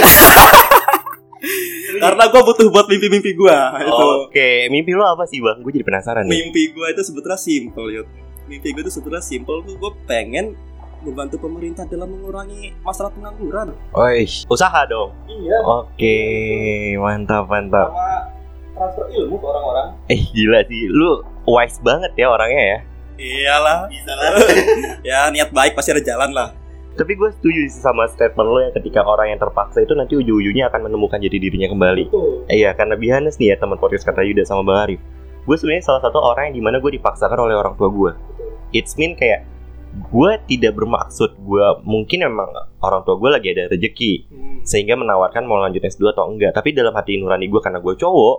Karena 1.96 2.24
gue 2.28 2.42
butuh 2.42 2.68
buat 2.72 2.88
mimpi-mimpi 2.92 3.32
gue 3.36 3.58
itu. 3.86 4.08
Oke 4.28 4.50
mimpi 4.72 4.92
lo 4.92 5.06
apa 5.06 5.24
sih 5.28 5.40
bang? 5.40 5.62
Gue 5.62 5.72
jadi 5.76 5.86
penasaran 5.86 6.26
nih. 6.28 6.32
Mimpi 6.48 6.74
gue 6.76 6.88
itu 6.92 7.02
sebetulnya 7.04 7.40
simple 7.40 7.88
yuk 7.92 8.08
mimpi 8.46 8.78
gue 8.78 8.82
itu 8.86 8.94
sebetulnya 8.94 9.26
simple 9.26 9.66
tuh 9.66 9.76
gue 9.78 9.92
pengen 10.06 10.54
membantu 11.02 11.38
pemerintah 11.38 11.86
dalam 11.86 12.10
mengurangi 12.10 12.74
masalah 12.82 13.14
pengangguran. 13.14 13.78
Oi, 13.94 14.26
usaha 14.50 14.82
dong? 14.90 15.14
Iya. 15.30 15.58
Oke 15.62 16.18
mantap 16.98 17.46
mantap. 17.46 17.94
Sama 17.94 18.10
transfer 18.74 19.06
ilmu 19.14 19.36
ke 19.38 19.46
orang-orang. 19.46 19.88
Eh 20.10 20.22
gila 20.34 20.60
sih 20.66 20.90
lu 20.90 21.22
wise 21.46 21.78
banget 21.86 22.12
ya 22.18 22.28
orangnya 22.30 22.64
ya. 22.64 22.80
Iyalah. 23.16 23.80
Bisa 23.88 24.12
lah. 24.12 24.30
Ya 25.08 25.30
niat 25.30 25.54
baik 25.54 25.78
pasti 25.78 25.94
ada 25.94 26.04
jalan 26.04 26.34
lah 26.34 26.65
Tapi 26.96 27.12
gue 27.20 27.30
setuju 27.36 27.68
sih 27.68 27.84
sama 27.84 28.08
statement 28.08 28.48
lo 28.48 28.60
yang 28.64 28.72
ketika 28.72 29.04
orang 29.04 29.36
yang 29.36 29.40
terpaksa 29.40 29.84
itu 29.84 29.92
nanti 30.00 30.16
ujung-ujungnya 30.16 30.72
akan 30.72 30.88
menemukan 30.88 31.20
jati 31.20 31.38
dirinya 31.44 31.68
kembali. 31.68 32.08
betul. 32.08 32.48
Eh, 32.48 32.64
iya, 32.64 32.72
karena 32.72 32.96
biasa 32.96 33.36
nih 33.36 33.48
ya 33.52 33.56
teman 33.60 33.76
podcast 33.76 34.08
kata 34.08 34.24
Yuda 34.24 34.48
sama 34.48 34.64
Bang 34.64 34.80
Arif. 34.88 35.02
Gue 35.44 35.56
sebenarnya 35.60 35.84
salah 35.92 36.02
satu 36.02 36.24
orang 36.24 36.50
yang 36.50 36.56
di 36.58 36.64
mana 36.64 36.80
gue 36.80 36.92
dipaksakan 36.96 37.36
oleh 37.36 37.56
orang 37.60 37.76
tua 37.76 37.92
gue. 37.92 38.12
It's 38.72 38.96
mean 38.96 39.20
kayak 39.20 39.44
gue 39.96 40.32
tidak 40.48 40.76
bermaksud 40.76 41.40
gue 41.40 41.68
mungkin 41.88 42.28
memang 42.28 42.52
orang 42.84 43.04
tua 43.08 43.16
gue 43.16 43.30
lagi 43.32 43.48
ada 43.56 43.72
rezeki 43.72 44.28
sehingga 44.68 45.00
menawarkan 45.00 45.48
mau 45.48 45.60
lanjut 45.60 45.84
S2 45.84 46.16
atau 46.16 46.32
enggak. 46.32 46.56
Tapi 46.56 46.72
dalam 46.72 46.96
hati 46.96 47.20
nurani 47.20 47.52
gue 47.52 47.60
karena 47.60 47.84
gue 47.84 47.94
cowok 47.96 48.38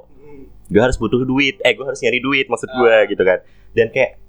gue 0.66 0.80
harus 0.82 0.98
butuh 0.98 1.22
duit. 1.22 1.60
Eh 1.62 1.76
gue 1.76 1.84
harus 1.86 2.00
nyari 2.02 2.18
duit 2.24 2.46
maksud 2.48 2.72
gue 2.72 2.94
gitu 3.12 3.22
kan. 3.22 3.38
Dan 3.76 3.92
kayak 3.92 4.25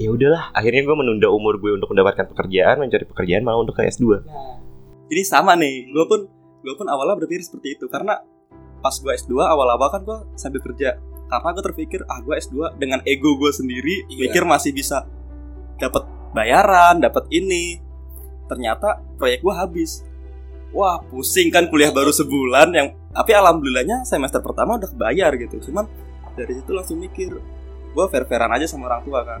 ya 0.00 0.08
udahlah. 0.12 0.52
Akhirnya 0.56 0.82
gue 0.84 0.96
menunda 0.96 1.28
umur 1.28 1.60
gue 1.60 1.76
untuk 1.76 1.92
mendapatkan 1.92 2.28
pekerjaan 2.32 2.80
mencari 2.80 3.04
pekerjaan 3.04 3.42
malah 3.44 3.60
untuk 3.64 3.76
ke 3.76 3.84
S2 3.88 4.24
Nah, 4.24 4.58
jadi 5.12 5.22
sama 5.28 5.52
nih, 5.58 5.92
gue 5.92 6.04
pun 6.08 6.24
gue 6.64 6.74
pun 6.78 6.86
awalnya 6.88 7.20
berpikir 7.20 7.44
seperti 7.44 7.76
itu. 7.76 7.84
Karena 7.92 8.16
pas 8.80 8.94
gue 8.96 9.12
S2 9.12 9.36
awal-awal 9.36 9.88
kan 9.92 10.00
gue 10.02 10.18
sambil 10.40 10.64
kerja. 10.64 10.96
Karena 11.28 11.48
gue 11.52 11.64
terpikir 11.64 12.00
ah 12.08 12.20
gue 12.24 12.34
S2 12.36 12.80
dengan 12.80 13.04
ego 13.04 13.36
gue 13.36 13.52
sendiri 13.52 14.08
Iya. 14.08 14.28
pikir 14.28 14.48
masih 14.48 14.72
bisa 14.72 15.04
dapat 15.76 16.08
bayaran 16.32 17.00
dapat 17.00 17.28
ini. 17.28 17.76
Ternyata 18.48 19.04
proyek 19.20 19.44
gue 19.44 19.54
habis. 19.54 20.00
Wah 20.72 21.04
pusing 21.04 21.52
kan 21.52 21.68
kuliah 21.68 21.92
baru 21.92 22.08
sebulan 22.08 22.72
yang 22.72 22.96
tapi 23.12 23.36
alhamdulillahnya 23.36 24.08
semester 24.08 24.40
pertama 24.40 24.80
udah 24.80 24.88
kebayar 24.88 25.36
gitu. 25.36 25.68
Cuman 25.68 25.84
dari 26.32 26.56
situ 26.56 26.72
langsung 26.72 26.96
mikir 26.96 27.36
gue 27.92 28.04
fair 28.08 28.24
fairan 28.24 28.52
aja 28.56 28.64
sama 28.64 28.88
orang 28.88 29.02
tua 29.04 29.20
kan. 29.24 29.40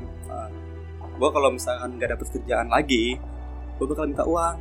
Gue 1.16 1.28
kalau 1.32 1.48
misalkan 1.52 1.96
nggak 1.96 2.16
dapet 2.16 2.26
kerjaan 2.32 2.68
lagi 2.68 3.16
gue 3.80 3.86
bakal 3.88 4.04
minta 4.06 4.24
uang. 4.28 4.56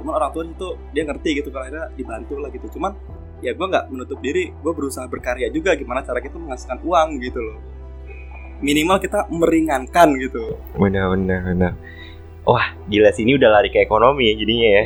Cuman 0.00 0.12
orang 0.16 0.30
tua 0.32 0.42
itu 0.48 0.68
dia 0.96 1.02
ngerti 1.06 1.30
gitu 1.42 1.48
kalau 1.54 1.64
akhirnya 1.66 1.86
dibantu 1.94 2.34
lah 2.42 2.50
gitu. 2.50 2.66
Cuman 2.74 2.92
ya 3.40 3.56
gue 3.56 3.66
nggak 3.66 3.88
menutup 3.88 4.18
diri 4.20 4.52
gue 4.52 4.72
berusaha 4.74 5.06
berkarya 5.08 5.48
juga 5.48 5.72
gimana 5.78 6.04
cara 6.04 6.20
kita 6.20 6.36
menghasilkan 6.36 6.82
uang 6.82 7.08
gitu 7.22 7.40
loh. 7.40 7.58
Minimal 8.60 9.00
kita 9.00 9.30
meringankan 9.32 10.12
gitu. 10.20 10.58
Benar 10.76 11.16
benar 11.16 11.40
benar. 11.48 11.72
Wah, 12.44 12.72
gila 12.88 13.12
sih 13.12 13.28
ini 13.28 13.36
udah 13.36 13.52
lari 13.52 13.68
ke 13.68 13.84
ekonomi 13.84 14.32
ya 14.32 14.34
jadinya 14.36 14.68
ya. 14.80 14.82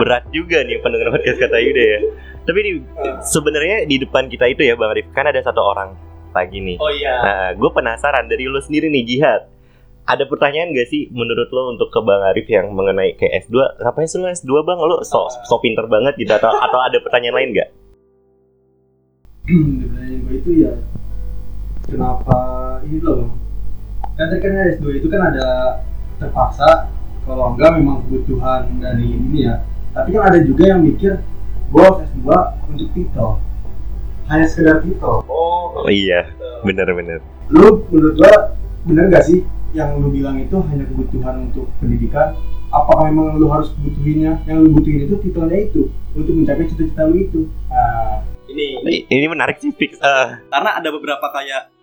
Berat 0.00 0.24
juga 0.32 0.64
nih 0.64 0.80
pendengar 0.80 1.12
podcast 1.12 1.38
kata 1.40 1.56
Yuda 1.60 1.84
ya. 1.84 1.98
Tapi 2.44 2.58
di, 2.60 2.72
sebenarnya 3.24 3.88
di 3.88 3.96
depan 4.00 4.28
kita 4.28 4.44
itu 4.48 4.68
ya 4.68 4.76
Bang 4.76 4.92
Arif 4.92 5.08
kan 5.16 5.24
ada 5.24 5.40
satu 5.40 5.60
orang 5.64 5.96
lagi 6.34 6.58
nih. 6.58 6.76
oh 6.82 6.90
iya 6.90 7.14
Nah, 7.22 7.48
gue 7.54 7.70
penasaran 7.70 8.26
dari 8.26 8.50
lo 8.50 8.58
sendiri 8.58 8.90
nih 8.90 9.06
Jihad. 9.06 9.46
Ada 10.04 10.28
pertanyaan 10.28 10.76
gak 10.76 10.92
sih 10.92 11.08
menurut 11.14 11.48
lo 11.48 11.72
untuk 11.72 11.88
ke 11.88 11.96
Bang 12.04 12.20
Arif 12.20 12.44
yang 12.50 12.74
mengenai 12.76 13.16
kayak 13.16 13.48
S2? 13.48 13.80
Ngapain 13.80 14.04
sih 14.04 14.20
lo 14.20 14.28
S2 14.28 14.50
Bang? 14.66 14.76
Lo 14.82 15.00
so, 15.00 15.32
so 15.48 15.56
pinter 15.64 15.88
banget 15.88 16.18
gitu 16.20 16.34
atau, 16.36 16.52
atau 16.52 16.78
ada 16.82 17.00
pertanyaan 17.00 17.40
lain 17.40 17.50
gak? 17.56 17.70
pertanyaan 19.44 20.20
gue 20.24 20.34
itu 20.40 20.50
ya 20.64 20.72
kenapa 21.84 22.38
ini 22.88 22.96
loh 23.04 23.14
bang 23.20 23.32
kan 24.16 24.26
tadi 24.32 24.40
kan 24.40 24.52
S2 24.80 24.84
itu 25.04 25.06
kan 25.12 25.20
ada 25.20 25.48
terpaksa 26.16 26.88
kalau 27.28 27.52
enggak 27.52 27.76
memang 27.76 28.00
kebutuhan 28.08 28.72
dari 28.80 29.04
ini 29.04 29.44
ya 29.44 29.60
tapi 29.92 30.16
kan 30.16 30.32
ada 30.32 30.40
juga 30.40 30.64
yang 30.64 30.80
mikir 30.80 31.20
gue 31.68 31.82
harus 31.82 32.08
S2 32.16 32.28
untuk 32.72 32.88
titel 32.96 33.36
hanya 34.26 34.46
sekedar 34.48 34.80
titel 34.80 35.24
Oh 35.26 35.88
iya, 35.90 36.28
bener-bener. 36.62 37.20
lu 37.52 37.84
menurut 37.92 38.14
gua 38.16 38.56
bener 38.84 39.12
gak 39.12 39.24
sih 39.28 39.44
yang 39.74 39.98
lu 39.98 40.08
bilang 40.08 40.38
itu 40.38 40.54
hanya 40.70 40.86
kebutuhan 40.86 41.50
untuk 41.50 41.66
pendidikan? 41.82 42.32
Apakah 42.70 43.10
memang 43.10 43.36
lu 43.36 43.50
harus 43.50 43.74
butuhinnya? 43.74 44.38
Yang 44.46 44.58
lu 44.64 44.68
butuhin 44.70 45.00
itu 45.06 45.14
titelnya 45.18 45.58
itu 45.66 45.82
untuk 46.14 46.34
mencapai 46.34 46.70
cita-cita 46.70 47.06
lu 47.06 47.26
itu. 47.26 47.40
Nah, 47.66 48.22
ini 48.46 49.02
Ini 49.10 49.26
menarik 49.26 49.58
sih 49.58 49.74
fix. 49.74 49.98
Eh, 49.98 50.28
karena 50.46 50.78
ada 50.78 50.88
beberapa 50.94 51.26
kayak 51.26 51.74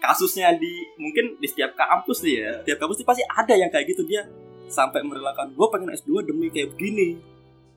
kasusnya 0.00 0.52
di 0.56 0.84
mungkin 0.96 1.40
di 1.40 1.46
setiap 1.48 1.72
kampus 1.76 2.24
nih 2.24 2.34
ya. 2.40 2.50
Setiap 2.64 2.78
kampus 2.84 3.04
pasti 3.04 3.24
ada 3.24 3.54
yang 3.56 3.72
kayak 3.72 3.88
gitu. 3.88 4.04
Dia 4.04 4.28
sampai 4.70 5.00
merelakan 5.02 5.50
gue 5.50 5.66
pengen 5.72 5.90
S2 5.92 6.28
demi 6.28 6.46
kayak 6.46 6.76
begini 6.76 7.18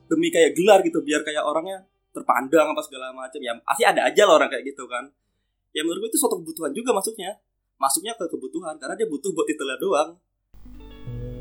demi 0.06 0.30
kayak 0.30 0.54
gelar 0.54 0.78
gitu 0.84 1.02
biar 1.02 1.26
kayak 1.26 1.42
orangnya 1.42 1.82
terpandang 2.14 2.70
apa 2.70 2.82
segala 2.86 3.10
macam. 3.10 3.42
Ya 3.42 3.58
pasti 3.66 3.82
ada 3.82 4.06
aja 4.06 4.22
lah 4.24 4.38
orang 4.38 4.48
kayak 4.48 4.70
gitu 4.70 4.86
kan. 4.86 5.10
Ya 5.74 5.82
menurut 5.82 6.06
gue 6.06 6.10
itu 6.14 6.18
suatu 6.22 6.38
kebutuhan 6.38 6.70
juga 6.70 6.94
masuknya. 6.94 7.34
Masuknya 7.74 8.14
ke 8.14 8.30
kebutuhan 8.30 8.78
karena 8.78 8.94
dia 8.94 9.10
butuh 9.10 9.34
buat 9.34 9.50
titelnya 9.50 9.76
doang. 9.82 10.10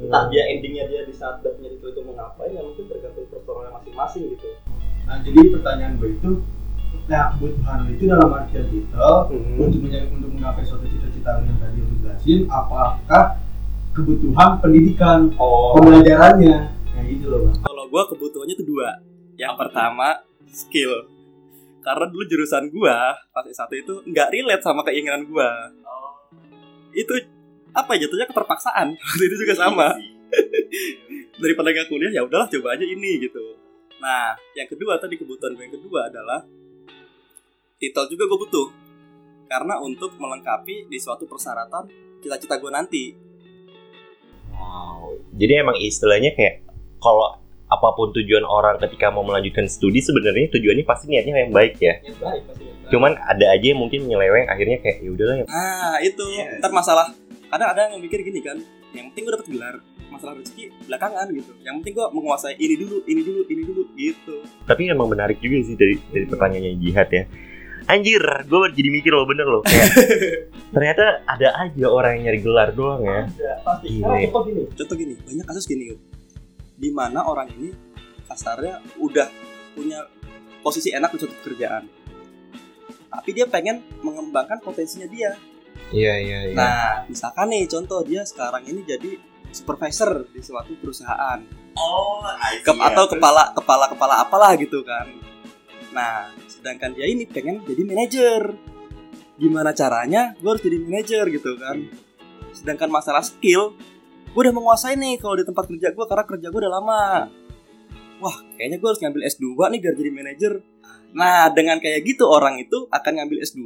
Entah 0.03 0.27
dia 0.33 0.43
endingnya 0.49 0.89
dia 0.89 1.05
di 1.05 1.13
saat 1.13 1.39
udah 1.45 1.53
punya 1.53 1.69
titel 1.69 1.93
itu 1.93 2.01
mau 2.03 2.17
ngapain 2.17 2.51
ya 2.51 2.65
mungkin 2.65 2.89
tergantung 2.89 3.29
personalnya 3.29 3.71
masing-masing 3.77 4.23
gitu. 4.33 4.49
Nah 5.05 5.21
jadi 5.21 5.39
pertanyaan 5.53 5.93
gue 6.01 6.09
itu 6.17 6.31
nah 7.03 7.35
kebutuhan 7.35 7.79
itu 7.91 8.03
dalam 8.07 8.31
artian 8.31 8.65
titel 8.71 9.13
untuk 9.59 9.79
menjadi 9.83 10.07
untuk 10.07 10.29
menggapai 10.33 10.63
suatu 10.63 10.87
cita-cita 10.87 11.41
yang 11.43 11.59
tadi 11.59 11.83
lu 11.83 11.93
jelasin 11.99 12.39
apakah 12.47 13.43
kebutuhan 13.93 14.49
pendidikan 14.59 15.19
oh. 15.37 15.77
pembelajarannya? 15.77 16.73
Kayak 16.89 17.05
gitu 17.13 17.25
loh 17.29 17.39
bang. 17.47 17.55
Kalau 17.61 17.83
gue 17.87 18.03
kebutuhannya 18.17 18.55
tuh 18.57 18.67
dua. 18.67 18.89
Yang 19.37 19.53
pertama 19.57 20.07
skill. 20.53 21.09
Karena 21.83 22.07
dulu 22.07 22.23
jurusan 22.23 22.71
gue 22.71 22.97
pas 23.35 23.43
S1 23.43 23.67
itu 23.75 23.93
nggak 24.07 24.31
relate 24.31 24.63
sama 24.63 24.85
keinginan 24.87 25.27
gue. 25.27 25.49
Itu 26.95 27.11
apa 27.75 27.97
ya 27.97 28.07
jatuhnya 28.07 28.29
keterpaksaan. 28.29 28.87
Waktu 29.03 29.23
itu 29.27 29.35
juga 29.43 29.53
sama. 29.57 29.91
Daripada 31.43 31.75
nggak 31.75 31.89
kuliah 31.91 32.13
ya 32.13 32.23
udahlah 32.23 32.47
coba 32.47 32.77
aja 32.77 32.85
ini 32.87 33.27
gitu. 33.27 33.59
Nah, 33.99 34.35
yang 34.55 34.69
kedua 34.69 34.95
tadi 35.01 35.19
kebutuhan 35.19 35.57
gue 35.57 35.63
yang 35.67 35.75
kedua 35.75 36.07
adalah 36.07 36.39
titel 37.81 38.07
juga 38.07 38.23
gue 38.31 38.39
butuh. 38.47 38.67
Karena 39.51 39.77
untuk 39.83 40.15
melengkapi 40.15 40.87
di 40.87 40.97
suatu 40.97 41.27
persyaratan 41.27 41.91
cita-cita 42.23 42.55
gue 42.55 42.71
nanti. 42.71 43.03
Wow. 44.55 45.19
Jadi 45.35 45.53
emang 45.59 45.75
istilahnya 45.75 46.31
kayak 46.31 46.63
kalau 47.03 47.42
apa 47.73 47.89
pun 47.91 48.13
tujuan 48.13 48.43
orang 48.43 48.77
ketika 48.77 49.09
mau 49.09 49.21
melanjutkan 49.21 49.65
studi 49.65 49.97
sebenarnya 49.99 50.47
tujuannya 50.49 50.83
pasti 50.83 51.05
niatnya 51.07 51.33
yang 51.39 51.51
baik 51.51 51.73
ya. 51.77 51.97
Yang 51.99 52.17
baik 52.19 52.41
pasti. 52.45 52.63
Cuman 52.85 53.11
ada 53.15 53.45
aja 53.49 53.65
yang 53.65 53.79
mungkin 53.79 54.03
nyeleweng 54.03 54.45
akhirnya 54.45 54.77
kayak 54.77 54.97
ya 54.99 55.09
udahlah 55.09 55.35
ya. 55.35 55.45
Ah 55.47 55.97
itu 55.99 56.23
Iya. 56.31 56.59
ntar 56.59 56.69
masalah 56.69 57.09
kadang 57.47 57.69
ada 57.69 57.81
yang 57.87 57.97
mikir 57.97 58.21
gini 58.21 58.39
kan 58.39 58.57
yang 58.91 59.09
penting 59.09 59.23
gue 59.23 59.33
dapet 59.33 59.47
gelar 59.49 59.75
masalah 60.07 60.33
rezeki 60.35 60.69
belakangan 60.85 61.25
gitu 61.31 61.51
yang 61.59 61.77
penting 61.77 61.93
gue 61.95 62.05
menguasai 62.07 62.53
ini 62.55 62.75
dulu 62.75 63.01
ini 63.03 63.21
dulu 63.21 63.41
ini 63.47 63.61
dulu 63.63 63.81
gitu 63.95 64.35
Tapi 64.63 64.85
emang 64.87 65.05
menarik 65.07 65.37
juga 65.37 65.57
sih 65.59 65.73
dari 65.73 65.97
dari 66.07 66.25
pertanyaannya 66.25 66.71
Jihad 66.77 67.09
ya. 67.09 67.25
Anjir, 67.83 68.21
gue 68.21 68.59
jadi 68.71 68.89
mikir 68.89 69.11
loh 69.11 69.27
bener 69.27 69.43
loh 69.43 69.59
kayak 69.59 69.91
ternyata 70.73 71.19
ada 71.25 71.51
aja 71.59 71.85
orang 71.85 72.15
yang 72.15 72.23
nyari 72.25 72.39
gelar 72.39 72.69
doang 72.71 73.03
ya. 73.03 73.27
ada 73.27 73.51
pasti 73.61 73.87
Gile. 73.91 74.01
Karena 74.01 74.23
contoh 74.25 74.41
gini 74.45 74.61
contoh 74.71 74.95
gini 74.95 75.13
banyak 75.19 75.45
kasus 75.45 75.65
gini. 75.65 75.83
Di 76.73 76.89
mana 76.89 77.25
orang 77.25 77.49
ini 77.53 77.69
kasarnya 78.25 78.81
udah 78.97 79.29
punya 79.73 80.05
posisi 80.63 80.89
enak 80.93 81.13
di 81.13 81.17
suatu 81.21 81.35
pekerjaan. 81.43 81.83
Tapi 83.13 83.29
dia 83.35 83.45
pengen 83.45 83.85
mengembangkan 84.01 84.57
potensinya 84.63 85.05
dia. 85.05 85.37
Iya 85.93 86.13
iya 86.17 86.39
iya. 86.49 86.55
nah 86.57 87.05
misalkan 87.05 87.49
nih 87.49 87.65
contoh 87.69 88.01
dia 88.05 88.25
sekarang 88.25 88.65
ini 88.65 88.81
jadi 88.85 89.17
supervisor 89.53 90.25
di 90.33 90.41
suatu 90.41 90.73
perusahaan. 90.77 91.41
Oh, 91.77 92.21
Ke- 92.61 92.73
atau 92.73 93.05
kepala 93.09 93.53
kepala 93.53 93.85
kepala 93.89 94.15
apalah 94.21 94.53
gitu 94.57 94.81
kan. 94.81 95.09
Nah 95.93 96.33
sedangkan 96.49 96.97
dia 96.97 97.05
ini 97.05 97.29
pengen 97.29 97.61
jadi 97.65 97.81
manajer. 97.85 98.41
Gimana 99.37 99.73
caranya? 99.73 100.33
Gue 100.37 100.57
harus 100.57 100.63
jadi 100.65 100.77
manajer 100.81 101.25
gitu 101.29 101.57
kan. 101.57 101.77
Sedangkan 102.53 102.89
masalah 102.89 103.25
skill 103.25 103.73
gue 104.33 104.41
udah 104.41 104.55
menguasai 104.57 104.97
nih 104.97 105.21
kalau 105.21 105.37
di 105.37 105.45
tempat 105.45 105.69
kerja 105.69 105.93
gue 105.93 106.05
karena 106.09 106.25
kerja 106.25 106.47
gue 106.49 106.59
udah 106.65 106.73
lama. 106.73 107.29
Wah 108.17 108.35
kayaknya 108.57 108.81
gue 108.81 108.89
harus 108.89 109.01
ngambil 109.05 109.21
S2 109.29 109.45
nih 109.69 109.79
biar 109.79 109.93
jadi 109.93 110.09
manajer. 110.09 110.53
Nah 111.13 111.53
dengan 111.53 111.77
kayak 111.77 112.01
gitu 112.01 112.25
orang 112.25 112.57
itu 112.57 112.89
akan 112.89 113.13
ngambil 113.21 113.45
S2 113.45 113.61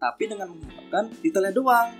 tapi 0.00 0.22
dengan 0.24 0.56
mengharapkan 0.56 1.12
titelnya 1.20 1.52
doang. 1.52 1.92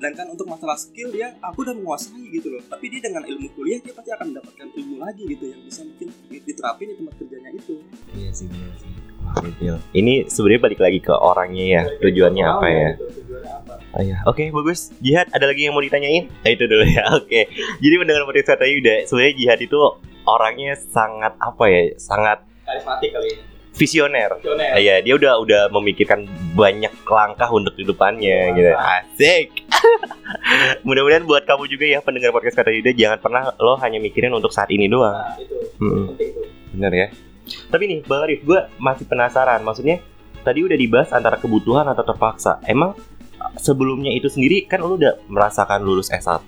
Sedangkan 0.00 0.32
untuk 0.32 0.48
masalah 0.48 0.80
skill 0.80 1.12
dia 1.12 1.36
aku 1.44 1.60
udah 1.68 1.76
menguasai 1.76 2.24
gitu 2.32 2.56
loh. 2.56 2.64
Tapi 2.64 2.88
dia 2.88 3.04
dengan 3.04 3.20
ilmu 3.28 3.52
kuliah 3.52 3.84
dia 3.84 3.92
pasti 3.92 4.08
akan 4.08 4.32
mendapatkan 4.32 4.68
ilmu 4.72 4.96
lagi 4.96 5.28
gitu 5.28 5.44
yang 5.44 5.60
bisa 5.60 5.84
mungkin 5.84 6.08
diterapin 6.32 6.88
di 6.88 6.96
tempat 7.04 7.14
kerjanya 7.20 7.50
itu. 7.52 7.84
Iya 8.16 8.30
sih 8.32 8.48
bener 8.48 8.72
sih. 8.80 9.07
Gokil. 9.34 9.76
Ini 9.92 10.14
sebenarnya 10.26 10.60
balik 10.62 10.80
lagi 10.80 10.98
ke 10.98 11.12
orangnya 11.12 11.64
ya. 11.64 11.82
Tujuannya 11.98 12.44
apa 12.44 12.66
ya? 12.66 12.90
Gitu, 12.94 13.06
Oh 13.88 14.02
iya, 14.04 14.20
oke 14.24 14.52
bagus. 14.52 14.92
Jihad, 15.00 15.32
ada 15.32 15.48
lagi 15.48 15.64
yang 15.64 15.72
mau 15.72 15.80
ditanyain? 15.80 16.28
Eh, 16.44 16.52
itu 16.52 16.68
dulu 16.68 16.84
ya. 16.84 17.08
Oke. 17.18 17.48
Jadi 17.80 17.94
mendengar 17.96 18.28
podcast 18.28 18.52
kata 18.52 18.68
Yuda, 18.68 19.08
sebenarnya 19.08 19.34
Jihad 19.34 19.60
itu 19.64 19.78
orangnya 20.22 20.76
sangat 20.76 21.32
apa 21.40 21.64
ya? 21.66 21.96
Sangat 21.96 22.44
karismatik 22.68 23.16
kali 23.16 23.32
ini 23.32 23.42
visioner. 23.72 24.30
visioner 24.36 24.70
Ah, 24.74 24.78
Iya, 24.78 25.00
dia 25.00 25.14
udah 25.16 25.40
udah 25.40 25.62
memikirkan 25.72 26.28
banyak 26.52 26.92
langkah 27.06 27.48
untuk 27.48 27.72
kehidupannya 27.74 28.38
gitu. 28.52 28.70
Asik. 28.76 29.64
Mudah-mudahan 30.86 31.24
buat 31.24 31.48
kamu 31.48 31.64
juga 31.66 31.88
ya 31.88 32.04
pendengar 32.04 32.30
podcast 32.30 32.60
kata 32.60 32.68
Yuda 32.68 32.92
jangan 32.92 33.18
pernah 33.18 33.42
lo 33.56 33.80
hanya 33.80 33.96
mikirin 33.98 34.34
untuk 34.34 34.52
saat 34.52 34.68
ini 34.68 34.84
doang. 34.84 35.16
nah 35.16 35.32
itu 35.38 35.56
Mm-mm. 35.80 36.12
penting 36.12 36.28
tuh 36.34 36.44
Bener 36.76 36.92
ya. 36.92 37.08
Tapi 37.68 37.84
nih, 37.88 37.98
Bang 38.04 38.24
Arif, 38.24 38.44
gue 38.44 38.60
masih 38.78 39.04
penasaran. 39.08 39.60
Maksudnya, 39.64 40.00
tadi 40.42 40.64
udah 40.64 40.76
dibahas 40.78 41.10
antara 41.12 41.36
kebutuhan 41.36 41.86
atau 41.88 42.04
terpaksa. 42.04 42.60
Emang 42.64 42.94
sebelumnya 43.58 44.10
itu 44.10 44.26
sendiri 44.26 44.66
kan 44.66 44.82
lo 44.82 44.98
udah 44.98 45.18
merasakan 45.30 45.82
lulus 45.82 46.10
S1 46.10 46.46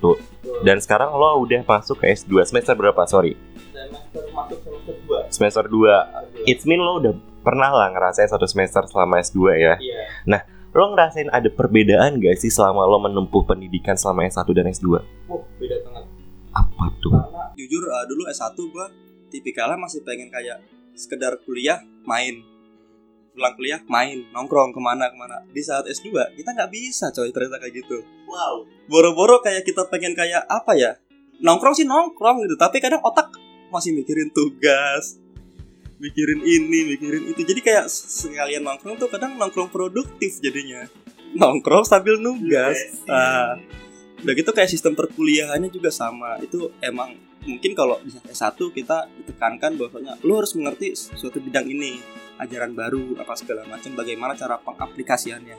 dan 0.63 0.77
sekarang 0.83 1.11
lo 1.15 1.39
udah 1.39 1.63
masuk 1.63 2.03
ke 2.03 2.11
S2 2.11 2.43
semester 2.43 2.75
berapa? 2.75 2.99
Sorry, 3.07 3.35
semester 3.71 4.23
masuk 4.35 4.59
semester 4.63 4.95
dua 5.07 5.19
semester 5.31 5.63
2. 5.67 6.49
It's 6.51 6.67
mean 6.67 6.83
lo 6.83 6.99
udah 6.99 7.13
pernah 7.41 7.71
lah 7.71 7.87
ngerasain 7.95 8.27
satu 8.27 8.45
semester 8.45 8.83
selama 8.91 9.23
S2 9.23 9.39
ya. 9.55 9.73
iya 9.79 10.39
Lo 10.71 10.87
ngerasain 10.95 11.27
ada 11.27 11.51
perbedaan 11.51 12.15
gak 12.23 12.39
sih 12.39 12.47
selama 12.47 12.87
lo 12.87 13.03
menempuh 13.03 13.43
pendidikan 13.43 13.99
selama 13.99 14.23
S1 14.23 14.47
dan 14.55 14.71
S2? 14.71 14.87
Wah, 15.27 15.43
beda 15.59 15.77
banget 15.83 16.05
Apa 16.51 16.85
tuh? 17.03 17.11
karena 17.11 17.43
jujur 17.55 17.83
uh, 17.91 18.05
dulu 18.07 18.23
S1 18.27 18.55
gua 18.71 18.87
tipikalnya 19.31 19.75
masih 19.79 19.99
pengen 20.03 20.31
kayak 20.31 20.63
sekedar 20.95 21.39
kuliah 21.43 21.81
main. 22.07 22.43
Pulang 23.31 23.53
kuliah 23.55 23.81
main. 23.87 24.27
Nongkrong 24.31 24.75
ke 24.75 24.81
mana 24.81 25.11
ke 25.11 25.17
mana. 25.17 25.43
Di 25.49 25.61
saat 25.63 25.87
S2 25.87 26.35
kita 26.35 26.51
nggak 26.51 26.71
bisa 26.71 27.09
coy 27.11 27.31
ternyata 27.31 27.57
kayak 27.59 27.83
gitu. 27.83 28.03
Wow. 28.31 28.63
boro-boro 28.87 29.43
kayak 29.43 29.67
kita 29.67 29.87
pengen 29.91 30.15
kayak 30.15 30.47
apa 30.47 30.71
ya? 30.75 30.95
Nongkrong 31.43 31.75
sih 31.75 31.83
nongkrong 31.83 32.47
gitu 32.47 32.55
tapi 32.55 32.79
kadang 32.79 33.03
otak 33.03 33.33
masih 33.71 33.95
mikirin 33.95 34.31
tugas 34.31 35.21
mikirin 36.01 36.41
ini 36.41 36.97
mikirin 36.97 37.29
itu. 37.29 37.45
Jadi 37.45 37.61
kayak 37.61 37.85
sekalian 37.87 38.65
nongkrong 38.65 38.97
tuh 38.97 39.07
kadang 39.07 39.37
nongkrong 39.37 39.69
produktif 39.69 40.41
jadinya. 40.41 40.89
Nongkrong 41.37 41.85
sambil 41.85 42.17
nugas. 42.17 43.05
ah. 43.05 43.55
Udah 44.25 44.33
gitu 44.33 44.49
kayak 44.51 44.69
sistem 44.73 44.97
perkuliahannya 44.97 45.69
juga 45.69 45.93
sama. 45.93 46.41
Itu 46.41 46.73
emang 46.81 47.13
mungkin 47.41 47.71
kalau 47.73 47.97
di 48.05 48.13
S1 48.29 48.53
kita 48.53 49.09
ditekankan 49.17 49.73
bahwasanya 49.77 50.21
lu 50.21 50.37
harus 50.37 50.53
mengerti 50.53 50.93
suatu 50.93 51.41
bidang 51.41 51.65
ini 51.65 51.97
ajaran 52.37 52.73
baru 52.77 53.17
apa 53.17 53.33
segala 53.33 53.65
macam 53.65 53.93
bagaimana 53.97 54.37
cara 54.37 54.61
pengaplikasiannya 54.61 55.57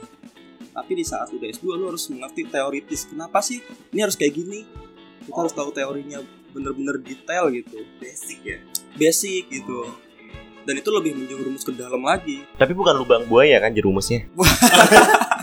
tapi 0.72 0.92
di 0.94 1.04
saat 1.04 1.28
udah 1.34 1.48
S2 1.50 1.66
lu 1.74 1.84
harus 1.90 2.06
mengerti 2.10 2.46
teoritis 2.46 3.10
kenapa 3.10 3.42
sih 3.42 3.58
ini 3.90 4.00
harus 4.02 4.14
kayak 4.14 4.34
gini 4.34 4.62
kita 5.26 5.38
harus 5.38 5.54
tahu 5.54 5.70
teorinya 5.74 6.22
bener-bener 6.54 7.00
detail 7.02 7.50
gitu 7.50 7.82
Basic 7.98 8.40
ya. 8.44 8.58
basic 8.94 9.50
gitu 9.50 9.88
dan 10.62 10.78
itu 10.78 10.90
lebih 10.94 11.18
menjerumus 11.18 11.66
ke 11.66 11.74
dalam 11.74 12.02
lagi 12.06 12.46
Tapi 12.54 12.70
bukan 12.70 12.94
lubang 12.94 13.26
buaya 13.26 13.58
kan 13.58 13.74
jerumusnya. 13.74 14.22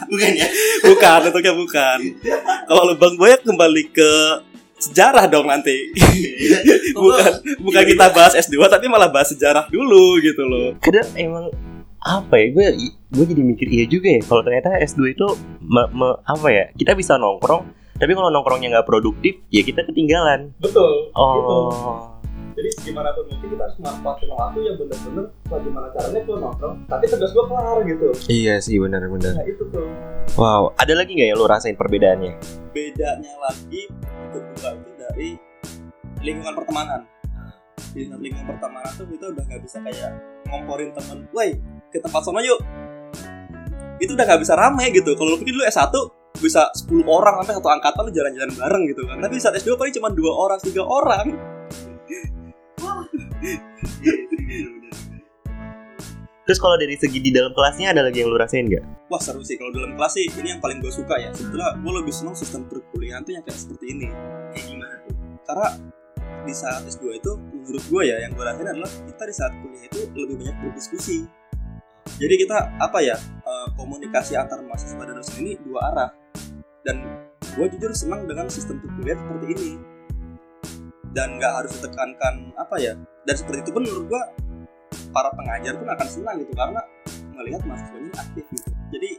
Bukan 0.09 0.31
ya? 0.33 0.47
bukan 0.89 1.21
itu 1.29 1.51
bukan 1.53 1.99
kalau 2.65 2.83
lubang 2.89 3.13
buaya 3.13 3.37
kembali 3.45 3.93
ke 3.93 4.11
sejarah 4.79 5.27
dong 5.27 5.45
nanti. 5.45 5.91
Bukan 6.95 7.31
bukan 7.63 7.83
kita 7.85 8.05
bahas 8.11 8.33
S2 8.35 8.59
tapi 8.67 8.89
malah 8.91 9.07
bahas 9.07 9.31
sejarah 9.31 9.69
dulu 9.69 10.19
gitu 10.19 10.43
loh. 10.43 10.75
Kadang 10.81 11.07
emang 11.15 11.47
apa 11.99 12.39
ya 12.39 12.47
gue 12.55 12.67
gue 13.11 13.25
jadi 13.27 13.43
mikir 13.43 13.67
iya 13.67 13.83
juga 13.83 14.07
ya 14.07 14.21
kalau 14.23 14.39
ternyata 14.39 14.79
S2 14.79 15.11
itu 15.11 15.27
me- 15.59 15.91
me- 15.91 16.19
apa 16.23 16.47
ya 16.47 16.65
kita 16.79 16.95
bisa 16.95 17.19
nongkrong 17.19 17.67
tapi 17.99 18.15
kalau 18.15 18.31
nongkrongnya 18.31 18.79
nggak 18.79 18.87
produktif 18.87 19.43
ya 19.51 19.61
kita 19.63 19.83
ketinggalan. 19.83 20.55
Betul. 20.63 21.11
Oh 21.13 22.15
jadi 22.59 22.91
gimana 22.91 23.15
pun 23.15 23.23
mungkin 23.31 23.55
kita 23.55 23.63
harus 23.63 23.77
manfaatin 23.79 24.27
waktu 24.35 24.59
yang 24.67 24.75
bener-bener 24.75 25.25
bagaimana 25.47 25.87
caranya 25.95 26.19
gue 26.27 26.37
nongkrong 26.43 26.75
tapi 26.91 27.05
tugas 27.07 27.31
gue 27.31 27.45
kelar 27.47 27.77
gitu. 27.87 28.07
Iya 28.27 28.55
sih 28.59 28.75
benar-benar. 28.83 29.31
Nah 29.39 29.47
itu 29.47 29.63
tuh. 29.71 29.87
Wow 30.35 30.75
ada 30.75 30.93
lagi 30.99 31.15
nggak 31.15 31.27
yang 31.31 31.39
lo 31.39 31.47
rasain 31.47 31.79
perbedaannya? 31.79 32.35
Bedanya 32.75 33.31
lagi 33.39 33.87
kedua 34.35 34.75
itu 34.75 34.91
dari 34.99 35.29
lingkungan 36.19 36.51
pertemanan. 36.59 37.07
Di 37.95 38.11
lingkungan 38.11 38.47
pertemanan 38.51 38.91
tuh 38.91 39.07
kita 39.07 39.25
udah 39.31 39.43
nggak 39.47 39.61
bisa 39.63 39.77
kayak 39.79 40.11
ngomporin 40.51 40.91
temen 40.91 41.17
woi 41.31 41.55
ke 41.95 42.03
tempat 42.03 42.27
sono 42.27 42.43
yuk. 42.43 42.59
Itu 44.03 44.19
udah 44.19 44.25
nggak 44.27 44.41
bisa 44.43 44.59
rame 44.59 44.91
gitu. 44.91 45.15
Kalau 45.15 45.39
mungkin 45.39 45.55
lu 45.55 45.63
S1 45.63 45.95
bisa 46.43 46.67
10 46.75 47.07
orang 47.07 47.39
sampai 47.39 47.55
satu 47.55 47.71
angkatan 47.71 48.03
lu 48.03 48.11
jalan-jalan 48.11 48.51
bareng 48.51 48.83
gitu 48.91 49.07
kan. 49.07 49.15
Tapi 49.23 49.39
di 49.39 49.43
saat 49.47 49.55
S2 49.55 49.79
paling 49.79 49.95
cuma 49.95 50.11
dua 50.11 50.35
orang 50.35 50.59
tiga 50.59 50.83
orang 50.83 51.58
terus 56.45 56.57
kalau 56.57 56.75
dari 56.81 56.97
segi 56.97 57.19
di 57.21 57.29
dalam 57.29 57.53
kelasnya 57.53 57.93
ada 57.93 58.01
lagi 58.07 58.25
yang 58.25 58.33
lo 58.33 58.37
rasain 58.41 58.65
nggak 58.65 58.99
Wah 59.09 59.17
seru 59.17 59.41
sih 59.41 59.57
kalau 59.57 59.73
dalam 59.73 59.97
kelas 59.97 60.21
sih 60.21 60.29
ini 60.29 60.53
yang 60.53 60.61
paling 60.61 60.77
gue 60.85 60.93
suka 60.93 61.17
ya. 61.17 61.33
Sebetulnya 61.33 61.73
gue 61.81 61.93
lebih 61.97 62.13
senang 62.13 62.37
sistem 62.37 62.69
perkuliahan 62.69 63.25
tuh 63.25 63.33
yang 63.33 63.41
kayak 63.41 63.57
seperti 63.57 63.85
ini. 63.89 64.07
Kayak 64.53 64.65
gimana 64.69 64.95
tuh? 65.01 65.15
Karena 65.49 65.67
di 66.45 66.53
saat 66.53 66.85
S2 66.85 67.17
itu 67.17 67.31
menurut 67.41 67.83
gue 67.89 68.01
ya 68.05 68.15
yang 68.21 68.37
gue 68.37 68.45
rasain 68.45 68.69
adalah 68.69 68.85
kita 68.85 69.23
di 69.25 69.33
saat 69.33 69.53
kuliah 69.65 69.83
itu 69.89 69.99
lebih 70.13 70.35
banyak 70.37 70.55
berdiskusi. 70.61 71.25
Jadi 72.21 72.35
kita 72.37 72.57
apa 72.77 73.01
ya 73.01 73.17
eh, 73.17 73.67
komunikasi 73.73 74.37
antar 74.37 74.61
mahasiswa 74.61 75.01
dan 75.01 75.17
dosen 75.17 75.41
ini 75.41 75.57
dua 75.65 75.79
arah. 75.89 76.09
Dan 76.85 77.01
gue 77.57 77.65
jujur 77.65 77.89
senang 77.97 78.29
dengan 78.29 78.45
sistem 78.45 78.77
perkuliahan 78.77 79.17
seperti 79.25 79.47
ini. 79.57 79.71
Dan 81.13 81.41
nggak 81.41 81.53
harus 81.63 81.71
ditekankan 81.79 82.53
apa 82.57 82.75
ya. 82.77 82.93
Dan 83.25 83.35
seperti 83.35 83.65
itu 83.65 83.71
pun 83.73 83.83
menurut 83.85 84.05
gue 84.09 84.21
para 85.09 85.29
pengajar 85.33 85.73
pun 85.77 85.87
akan 85.89 86.07
senang 86.07 86.35
gitu 86.41 86.53
karena 86.53 86.81
melihat 87.37 87.61
mahasiswanya 87.65 88.11
aktif 88.17 88.45
gitu. 88.53 88.69
Jadi 88.89 89.09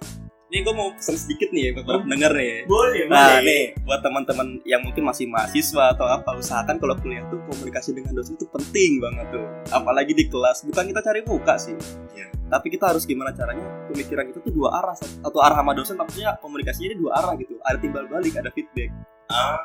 ini 0.50 0.66
gue 0.66 0.74
mau 0.74 0.90
pesan 0.90 1.14
sedikit 1.14 1.54
nih 1.54 1.70
buat 1.78 1.86
para 1.86 1.98
pendengar 2.02 2.34
nih. 2.34 2.66
Boleh, 2.66 3.06
Nah 3.06 3.38
nih 3.38 3.78
buat 3.86 4.02
teman-teman 4.02 4.58
yang 4.66 4.82
mungkin 4.82 5.06
masih 5.06 5.30
mahasiswa 5.30 5.94
atau 5.94 6.10
apa 6.10 6.34
usahakan 6.34 6.82
kalau 6.82 6.98
kuliah 6.98 7.22
tuh 7.30 7.38
komunikasi 7.46 7.94
dengan 7.94 8.18
dosen 8.18 8.34
itu 8.34 8.50
penting 8.50 8.98
banget 8.98 9.30
tuh. 9.30 9.46
Apalagi 9.70 10.10
di 10.10 10.26
kelas 10.26 10.66
bukan 10.66 10.90
kita 10.90 11.00
cari 11.06 11.22
muka 11.22 11.54
sih. 11.54 11.78
Iya. 12.18 12.34
Tapi 12.50 12.66
kita 12.66 12.90
harus 12.90 13.06
gimana 13.06 13.30
caranya 13.30 13.62
pemikiran 13.94 14.26
kita 14.26 14.42
tuh 14.42 14.50
dua 14.50 14.74
arah 14.82 14.98
atau 14.98 15.38
arah 15.38 15.62
sama 15.62 15.72
dosen 15.78 15.94
maksudnya 15.94 16.34
komunikasinya 16.42 16.86
ini 16.90 16.96
dua 16.98 17.10
arah 17.22 17.32
gitu. 17.38 17.54
Ada 17.62 17.78
timbal 17.78 18.10
balik, 18.10 18.34
ada 18.34 18.50
feedback. 18.50 18.90
Ah, 19.30 19.56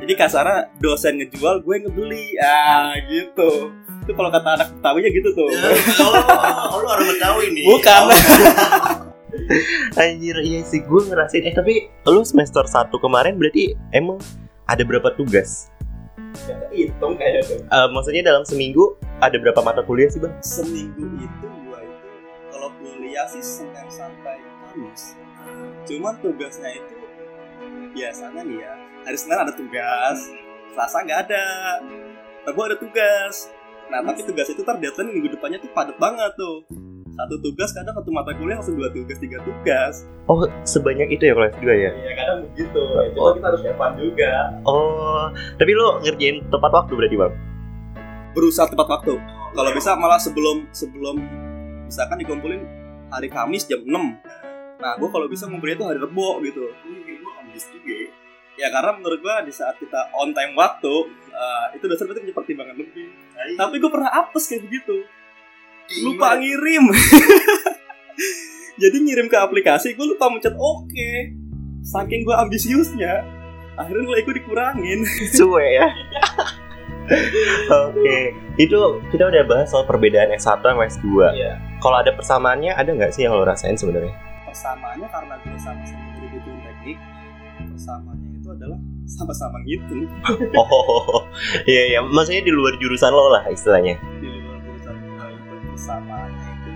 Jadi 0.00 0.12
kasarnya 0.16 0.72
dosen 0.80 1.20
ngejual 1.20 1.60
gue 1.60 1.74
ngebeli. 1.84 2.40
Ah 2.40 2.96
gitu. 3.04 3.68
Itu 4.00 4.12
kalau 4.16 4.32
kata 4.32 4.56
anak 4.56 4.68
Betawinya 4.72 5.10
gitu 5.12 5.28
tuh. 5.36 5.48
oh, 6.72 6.76
lu 6.80 6.86
orang 6.88 7.06
Betawi 7.06 7.44
nih. 7.52 7.64
Bukan. 7.68 8.02
Anjir 10.00 10.36
iya 10.40 10.62
sih 10.64 10.80
gue 10.80 11.00
ngerasain 11.06 11.44
eh 11.44 11.54
tapi 11.54 11.90
lu 12.06 12.22
semester 12.22 12.62
1 12.64 12.90
kemarin 12.96 13.36
berarti 13.36 13.74
emang 13.92 14.16
ada 14.64 14.82
berapa 14.86 15.12
tugas? 15.14 15.68
Hitung 16.70 17.18
kayaknya. 17.18 17.66
Eh, 17.66 17.88
maksudnya 17.90 18.22
dalam 18.22 18.46
seminggu 18.46 18.94
ada 19.20 19.36
berapa 19.36 19.60
mata 19.60 19.84
kuliah 19.84 20.08
sih 20.08 20.16
bang? 20.18 20.32
seminggu 20.40 21.04
itu 21.20 21.46
gua 21.68 21.78
itu 21.84 22.08
kalau 22.48 22.70
kuliah 22.80 23.26
sih 23.28 23.44
Senin 23.44 23.86
sampai 23.92 24.40
Kamis 24.70 25.18
cuman 25.84 26.14
tugasnya 26.24 26.70
itu 26.72 26.96
biasanya 27.92 28.42
nih 28.46 28.58
ya 28.64 28.72
hari 29.06 29.16
Senin 29.16 29.38
ada 29.40 29.52
tugas 29.54 30.18
Selasa 30.72 31.02
nggak 31.02 31.20
ada 31.28 31.44
Rabu 32.40 32.60
ada 32.64 32.76
tugas. 32.80 33.52
Nah 33.92 34.00
tapi 34.00 34.24
tugas 34.24 34.48
itu 34.48 34.64
ntar 34.64 34.80
deadline 34.80 35.12
minggu 35.12 35.36
depannya 35.36 35.60
tuh 35.60 35.68
padat 35.76 35.96
banget 36.00 36.32
tuh. 36.40 36.64
Satu 37.12 37.36
tugas 37.44 37.68
kadang 37.76 37.92
satu 37.92 38.08
mata 38.16 38.32
kuliah 38.32 38.56
langsung 38.56 38.80
dua 38.80 38.88
tugas 38.88 39.20
tiga 39.20 39.44
tugas. 39.44 40.08
Oh 40.24 40.48
sebanyak 40.64 41.12
itu 41.12 41.28
ya 41.28 41.36
kelas 41.36 41.52
2 41.60 41.68
ya? 41.68 41.90
iya 41.92 42.12
kadang 42.16 42.38
begitu. 42.48 42.80
Ya, 42.80 43.12
cuma 43.12 43.36
kita 43.36 43.46
harus 43.52 43.62
depan 43.66 43.90
juga. 44.00 44.32
Oh 44.64 45.28
tapi 45.60 45.70
lu 45.76 46.00
ngerjain 46.00 46.40
tepat 46.48 46.70
waktu 46.72 46.92
berarti 46.96 47.16
bang? 47.20 47.34
berusaha 48.30 48.70
tepat 48.70 48.88
waktu. 48.88 49.14
Kalau 49.52 49.70
bisa 49.74 49.90
malah 49.98 50.22
sebelum 50.22 50.70
sebelum 50.70 51.18
misalkan 51.90 52.22
dikumpulin 52.22 52.62
hari 53.10 53.26
Kamis 53.26 53.66
jam 53.66 53.82
6 53.82 53.90
nah 54.80 54.96
gue 54.96 55.08
kalau 55.12 55.28
bisa 55.28 55.44
ngumpulnya 55.44 55.76
itu 55.76 55.84
hari 55.84 55.98
Rebo 56.00 56.40
gitu 56.40 56.64
ya 58.60 58.68
karena 58.68 58.92
menurut 59.00 59.20
gue 59.24 59.36
di 59.48 59.52
saat 59.56 59.80
kita 59.80 60.12
on 60.12 60.36
time 60.36 60.52
waktu 60.52 60.94
eh, 61.32 61.66
itu 61.80 61.84
dosen 61.88 62.04
berarti 62.04 62.20
punya 62.20 62.36
pertimbangan 62.36 62.76
lebih. 62.76 63.08
Tapi 63.56 63.74
gue 63.80 63.90
pernah 63.90 64.10
apes 64.12 64.44
kayak 64.44 64.62
begitu. 64.68 64.96
Lupa 66.04 66.36
ngirim. 66.36 66.84
Jadi 68.82 68.96
ngirim 69.00 69.26
ke 69.32 69.36
aplikasi 69.40 69.96
gue 69.96 70.06
lupa 70.06 70.28
mencet 70.28 70.52
oke. 70.54 71.12
Saking 71.80 72.28
gue 72.28 72.36
ambisiusnya 72.36 73.24
akhirnya 73.80 74.04
nilai 74.04 74.22
gue 74.28 74.34
dikurangin. 74.36 75.00
Suwe 75.36 75.64
ya. 75.64 75.88
Oke. 77.88 78.36
Itu 78.60 79.00
kita 79.08 79.24
udah 79.32 79.42
bahas 79.48 79.72
soal 79.72 79.88
perbedaan 79.88 80.30
S1 80.36 80.60
sama 80.60 80.84
S2 80.84 81.08
Iya. 81.32 81.56
Kalau 81.80 81.96
ada 81.96 82.12
persamaannya 82.12 82.76
ada 82.76 82.92
nggak 82.92 83.16
sih 83.16 83.24
yang 83.24 83.34
lo 83.34 83.42
rasain 83.42 83.74
sebenarnya? 83.74 84.30
persamaannya 84.50 85.06
karena 85.06 85.34
gue 85.46 85.58
sama-sama 85.62 86.06
dari 86.18 86.26
background 86.34 86.62
teknik. 86.66 86.98
Persamaannya 87.70 88.26
itu 88.26 88.29
adalah 88.60 88.76
sama-sama 89.08 89.56
ngitung 89.64 90.04
Oh 90.52 91.24
iya 91.64 91.96
iya. 91.96 91.98
Maksudnya 92.04 92.44
di 92.44 92.52
luar 92.52 92.76
jurusan 92.76 93.08
lo 93.08 93.32
lah 93.32 93.48
istilahnya? 93.48 93.96
Di 94.20 94.28
luar 94.28 94.60
jurusan 94.60 94.94
gue 95.00 95.28
itu 95.32 95.54
persamaannya 95.72 96.50
itu 96.60 96.72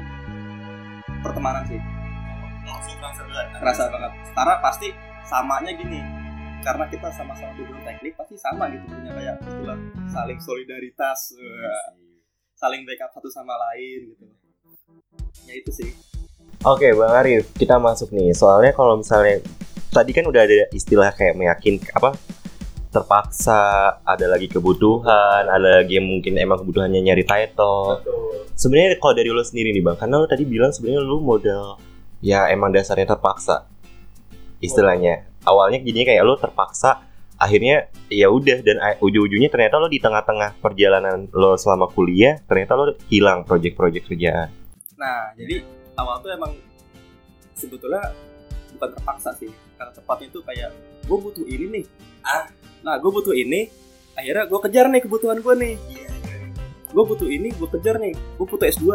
pertemanan 1.20 1.62
sih. 1.68 1.80
Langsung 2.64 2.96
kerasa 2.96 3.20
banget. 3.28 3.46
kerasa 3.60 3.84
banget. 3.92 4.12
Karena 4.32 4.54
pasti 4.64 4.88
samanya 5.28 5.72
gini 5.76 6.00
karena 6.64 6.88
kita 6.88 7.12
sama-sama 7.12 7.52
background 7.60 7.84
teknik 7.84 8.16
pasti 8.16 8.40
sama 8.40 8.72
gitu 8.72 8.88
punya 8.88 9.12
kayak 9.12 9.36
istilah 9.44 9.76
saling 10.08 10.40
solidaritas 10.40 11.36
wah, 11.36 11.92
saling 12.56 12.88
backup 12.88 13.12
satu 13.12 13.28
sama 13.28 13.52
lain 13.68 14.16
gitu. 14.16 14.24
Ya 15.44 15.54
itu 15.60 15.70
sih. 15.70 15.90
Oke 16.64 16.96
Bang 16.96 17.12
Arif 17.12 17.52
Kita 17.52 17.76
masuk 17.76 18.08
nih. 18.16 18.32
Soalnya 18.32 18.72
kalau 18.72 18.96
misalnya 18.96 19.44
Tadi 19.94 20.10
kan 20.10 20.26
udah 20.26 20.42
ada 20.42 20.66
istilah 20.74 21.14
kayak 21.14 21.38
meyakin 21.38 21.78
Apa 21.94 22.18
terpaksa 22.94 23.58
ada 24.06 24.26
lagi 24.30 24.46
kebutuhan 24.46 25.50
ada 25.50 25.82
lagi 25.82 25.98
yang 25.98 26.06
mungkin 26.06 26.38
emang 26.38 26.62
kebutuhannya 26.62 27.02
nyari 27.02 27.26
title. 27.26 27.98
Sebenarnya 28.54 29.02
kalau 29.02 29.14
dari 29.18 29.34
lo 29.34 29.42
sendiri 29.42 29.74
nih 29.74 29.82
bang 29.82 29.98
karena 29.98 30.22
lo 30.22 30.30
tadi 30.30 30.46
bilang 30.46 30.70
sebenarnya 30.70 31.02
lo 31.02 31.18
model 31.18 31.74
ya 32.22 32.46
emang 32.54 32.70
dasarnya 32.70 33.10
terpaksa 33.18 33.66
istilahnya. 34.62 35.26
Awalnya 35.42 35.82
jadinya 35.82 36.06
kayak 36.14 36.22
lo 36.22 36.38
terpaksa 36.38 37.02
akhirnya 37.34 37.90
ya 38.06 38.30
udah 38.30 38.62
dan 38.62 38.78
ujung-ujungnya 39.02 39.50
ternyata 39.50 39.82
lo 39.82 39.90
di 39.90 39.98
tengah-tengah 39.98 40.62
perjalanan 40.62 41.26
lo 41.34 41.58
selama 41.58 41.90
kuliah 41.90 42.38
ternyata 42.46 42.78
lo 42.78 42.94
hilang 43.10 43.42
project-project 43.42 44.06
kerjaan. 44.06 44.54
Nah 44.94 45.34
jadi 45.34 45.66
awal 45.98 46.22
tuh 46.22 46.30
emang 46.30 46.54
sebetulnya 47.58 48.14
bukan 48.74 48.88
terpaksa 48.92 49.30
sih. 49.34 49.50
Karena 49.74 49.92
tepatnya 49.92 50.26
itu 50.28 50.40
kayak 50.42 50.70
gue 51.04 51.18
butuh 51.18 51.44
ini 51.44 51.66
nih. 51.70 51.84
Ah. 52.22 52.44
Nah 52.82 52.94
gue 53.00 53.10
butuh 53.10 53.32
ini 53.32 53.70
akhirnya 54.14 54.44
gue 54.46 54.60
kejar 54.60 54.86
nih 54.90 55.00
kebutuhan 55.02 55.38
gue 55.40 55.54
nih. 55.56 55.74
Gue 56.90 57.04
butuh 57.04 57.26
ini 57.26 57.48
gue 57.50 57.68
kejar 57.78 57.96
nih. 57.98 58.14
Gue 58.36 58.46
butuh 58.46 58.66
S2 58.66 58.86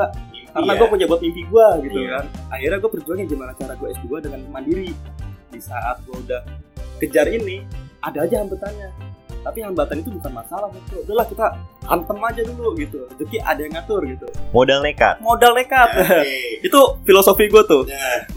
karena 0.50 0.72
gue 0.74 0.88
punya 0.90 1.06
buat 1.06 1.22
mimpi 1.22 1.46
gue 1.46 1.68
gitu 1.86 2.00
Iya. 2.00 2.10
kan. 2.20 2.26
Akhirnya 2.50 2.78
gue 2.80 2.92
perjuangin 2.92 3.26
gimana 3.28 3.52
cara 3.54 3.74
gue 3.76 3.88
S2 3.94 4.10
dengan 4.24 4.40
mandiri. 4.50 4.92
Di 5.50 5.60
saat 5.60 6.02
gue 6.06 6.16
udah 6.16 6.42
kejar 7.00 7.28
ini 7.28 7.64
ada 8.00 8.24
aja 8.24 8.40
hambatannya 8.40 9.09
tapi 9.40 9.64
hambatan 9.64 10.04
itu 10.04 10.12
bukan 10.12 10.32
masalah 10.36 10.68
gitu 10.76 11.00
udahlah 11.08 11.26
kita 11.26 11.46
hantem 11.88 12.18
aja 12.22 12.42
dulu 12.46 12.70
gitu. 12.78 13.00
Rezeki 13.10 13.38
ada 13.42 13.60
yang 13.66 13.74
ngatur 13.74 14.02
gitu. 14.06 14.28
Modal 14.54 14.80
nekat. 14.84 15.16
modal 15.24 15.52
nekat. 15.58 15.90
Itu 16.68 17.02
filosofi 17.02 17.50
gue 17.50 17.64
tuh. 17.66 17.88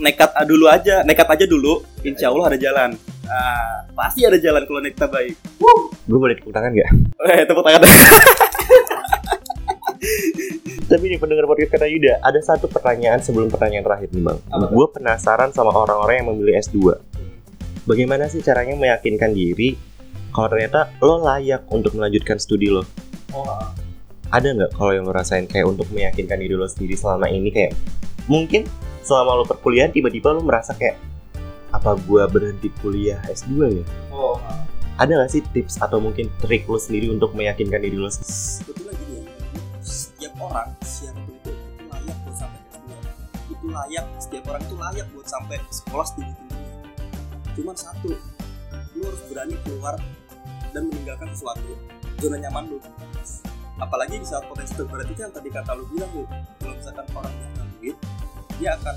Nekat 0.01 0.31
a- 0.33 0.47
dulu 0.47 0.71
aja. 0.71 1.05
Nekat 1.05 1.29
aja 1.29 1.45
dulu 1.45 1.83
insya 2.01 2.33
Allah 2.33 2.55
ada 2.55 2.59
jalan. 2.59 2.91
Nah, 3.23 3.87
pasti 3.93 4.25
ada 4.25 4.39
jalan 4.41 4.65
kalau 4.65 4.81
nekat 4.81 5.11
baik. 5.11 5.35
Gue 6.09 6.19
boleh 6.19 6.35
tepuk 6.39 6.55
tangan 6.55 6.73
gak? 6.73 6.91
eh 7.29 7.45
tepuk 7.45 7.65
tangan. 7.67 7.83
Tapi 10.93 11.05
nih 11.09 11.17
pendengar 11.17 11.49
podcast 11.49 11.73
kata 11.73 11.89
Yuda, 11.89 12.21
ada 12.21 12.41
satu 12.45 12.69
pertanyaan 12.69 13.17
sebelum 13.25 13.49
pertanyaan 13.49 13.81
terakhir 13.81 14.13
nih 14.13 14.23
bang. 14.29 14.39
Gue 14.69 14.87
penasaran 14.93 15.49
sama 15.53 15.73
orang-orang 15.73 16.21
yang 16.21 16.29
memilih 16.33 16.61
S2. 16.61 17.01
Bagaimana 17.89 18.29
sih 18.29 18.45
caranya 18.45 18.77
meyakinkan 18.77 19.33
diri 19.33 19.75
kalau 20.33 20.49
ternyata 20.49 20.89
lo 21.05 21.21
layak 21.21 21.69
untuk 21.69 21.93
melanjutkan 21.93 22.41
studi 22.41 22.73
lo? 22.73 22.83
oh 23.37 23.45
ah. 23.45 23.69
Ada 24.33 24.57
nggak 24.57 24.73
kalau 24.81 24.97
yang 24.97 25.05
lo 25.05 25.13
rasain 25.13 25.45
kayak 25.45 25.69
untuk 25.69 25.93
meyakinkan 25.93 26.41
diri 26.41 26.57
lo 26.57 26.65
sendiri 26.65 26.97
selama 26.97 27.29
ini 27.29 27.53
kayak 27.53 27.77
mungkin 28.25 28.65
selama 29.05 29.37
lo 29.37 29.45
perkuliahan 29.45 29.93
tiba-tiba 29.93 30.33
lo 30.33 30.41
merasa 30.41 30.73
kayak 30.73 30.97
apa 31.69 32.01
gue 32.01 32.25
berhenti 32.33 32.73
kuliah 32.81 33.21
S2 33.29 33.53
ya? 33.81 33.85
oh 34.09 34.41
ah. 34.41 34.65
Ada 34.97 35.21
nggak 35.21 35.31
sih 35.33 35.45
tips 35.53 35.81
atau 35.85 36.01
mungkin 36.01 36.33
trik 36.41 36.65
lo 36.65 36.81
sendiri 36.81 37.13
untuk 37.13 37.37
meyakinkan 37.37 37.85
diri 37.85 38.01
lo? 38.01 38.09
sebetulnya 38.09 38.97
gini 39.05 39.21
ya 39.21 39.25
setiap 39.85 40.33
orang 40.41 40.73
siapa 40.81 41.21
itu 41.29 41.53
layak 41.93 42.17
buat 42.25 42.37
sampai 42.41 42.61
S2 42.73 42.89
itu 43.53 43.67
layak 43.69 44.07
setiap 44.17 44.45
orang 44.49 44.63
itu 44.65 44.75
layak 44.81 45.07
buat 45.13 45.27
sampai 45.29 45.57
sekolah 45.69 46.07
setinggi 46.09 46.35
tingginya 46.41 46.81
cuman 47.53 47.77
satu 47.77 48.09
lu 48.97 49.01
harus 49.05 49.23
berani 49.29 49.57
keluar 49.65 49.97
dan 50.73 50.89
meninggalkan 50.89 51.29
sesuatu 51.33 51.77
zona 52.19 52.37
nyaman 52.41 52.73
lu. 52.73 52.79
Apalagi 53.81 54.21
di 54.21 54.27
saat 54.27 54.45
potensi 54.47 54.73
terberat 54.77 55.09
itu 55.09 55.21
yang 55.21 55.33
tadi 55.33 55.49
kata 55.49 55.73
lu 55.77 55.85
bilang 55.91 56.11
tuh 56.13 56.27
kalau 56.61 56.75
misalkan 56.77 57.07
orang 57.17 57.35
yang 57.35 57.69
duit 57.79 57.97
dia 58.61 58.71
akan 58.79 58.97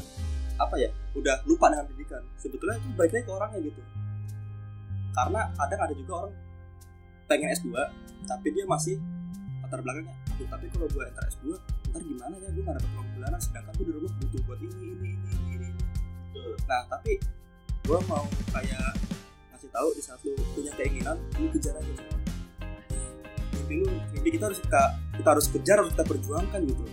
apa 0.55 0.75
ya 0.79 0.89
udah 1.15 1.35
lupa 1.47 1.71
dengan 1.71 1.85
pendidikan. 1.87 2.21
Sebetulnya 2.39 2.75
itu 2.79 2.87
baik 2.95 3.11
lagi 3.11 3.23
ke 3.25 3.31
orangnya 3.31 3.59
gitu. 3.63 3.81
Karena 5.15 5.41
kadang 5.55 5.81
ada 5.87 5.93
juga 5.95 6.11
orang 6.25 6.33
pengen 7.25 7.49
S2 7.55 7.67
tapi 8.29 8.47
dia 8.53 8.65
masih 8.67 8.95
latar 9.63 9.79
belakangnya. 9.81 10.13
"Aduh, 10.35 10.47
tapi 10.51 10.65
kalau 10.69 10.87
gue 10.91 11.03
enter 11.07 11.23
S2 11.31 11.55
ntar 11.95 12.03
gimana 12.03 12.35
ya 12.43 12.51
gue 12.51 12.59
gak 12.59 12.75
dapet 12.75 12.91
uang 12.91 13.09
bulanan 13.15 13.39
sedangkan 13.39 13.71
gue 13.79 13.85
di 13.87 13.93
rumah 13.95 14.11
butuh 14.19 14.41
buat 14.43 14.59
ini 14.59 14.75
ini 14.83 15.09
ini 15.15 15.31
ini, 15.55 15.67
ini. 16.35 16.51
nah 16.67 16.83
tapi 16.91 17.15
gue 17.87 17.99
mau 18.11 18.27
kayak 18.51 18.91
tahu 19.75 19.89
di 19.91 20.01
saat 20.01 20.19
lu 20.23 20.31
punya 20.55 20.71
keinginan 20.79 21.19
lu 21.35 21.51
kejar 21.51 21.75
aja. 21.75 21.93
Mimpi 23.59 23.73
lu 23.83 23.91
mimpi 24.15 24.29
kita 24.39 24.47
harus 24.47 24.59
kita 24.63 24.81
kita 25.19 25.29
harus 25.35 25.45
kejar 25.51 25.75
harus 25.83 25.91
kita 25.91 26.05
perjuangkan 26.07 26.59
gitu. 26.63 26.83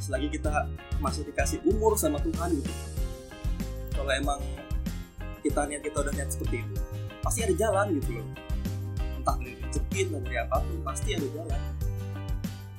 Selagi 0.00 0.28
kita 0.32 0.72
masih 1.04 1.28
dikasih 1.28 1.60
umur 1.68 2.00
sama 2.00 2.16
Tuhan 2.24 2.56
gitu. 2.56 2.72
Kalau 3.92 4.12
emang 4.12 4.40
kita 5.44 5.68
niat 5.68 5.84
kita 5.84 6.00
udah 6.00 6.12
niat 6.16 6.32
seperti 6.32 6.64
itu 6.64 6.74
pasti 7.20 7.44
ada 7.44 7.54
jalan 7.56 7.86
gitu 8.00 8.20
loh. 8.20 8.28
Entah 9.20 9.36
dari 9.36 9.56
rezeki 9.60 10.00
entah 10.08 10.20
dari 10.24 10.36
apa 10.40 10.56
pun 10.64 10.80
pasti 10.80 11.08
ada 11.12 11.28
jalan. 11.28 11.60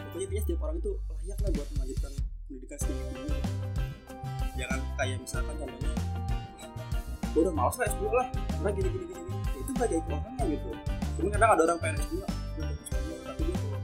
Pokoknya 0.01 0.25
intinya 0.25 0.41
setiap 0.41 0.59
orang 0.65 0.77
itu 0.81 0.91
layak 1.21 1.39
lah 1.41 1.51
buat 1.53 1.67
melanjutkan 1.77 2.11
pendidikan 2.45 2.77
setinggi 2.77 3.03
tingginya 3.09 3.41
jangan 4.55 4.79
kayak 4.95 5.17
misalkan 5.19 5.55
contohnya 5.59 5.91
gue 7.35 7.43
udah 7.43 7.51
malas 7.51 7.75
lah 7.75 7.91
S2 7.91 8.03
lah. 8.15 8.27
Karena 8.31 8.69
gini 8.71 8.89
gini, 8.95 9.05
gini. 9.11 9.34
Itu 9.65 9.71
gak 9.73 9.89
kayak 9.89 10.05
orangnya 10.05 10.45
gitu. 10.45 10.69
Cuma 11.17 11.27
kadang 11.33 11.49
ada 11.57 11.61
orang 11.65 11.77
pengen 11.81 11.97
S2 12.05 12.13
gue 12.21 12.27
pengen 12.53 12.75
S2 12.85 13.09
tapi 13.25 13.41
dia 13.41 13.55
kalau 13.57 13.79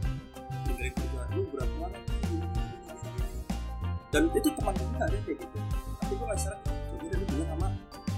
tinggalin 0.70 0.94
kerjaan 0.94 1.28
lu 1.34 1.42
gini, 1.50 1.66
gini, 1.66 1.88
gini, 2.22 2.46
gini, 2.86 3.10
gini. 3.18 3.42
dan 4.12 4.24
itu 4.38 4.50
teman 4.54 4.74
gue 4.78 4.88
ada 5.02 5.18
kayak 5.26 5.38
gitu. 5.42 5.58
Tapi 5.98 6.14
gue 6.14 6.28
saran 6.38 6.60
coba 6.62 7.06
deh 7.10 7.18
lu 7.18 7.26
bilang 7.34 7.50
sama 7.50 7.68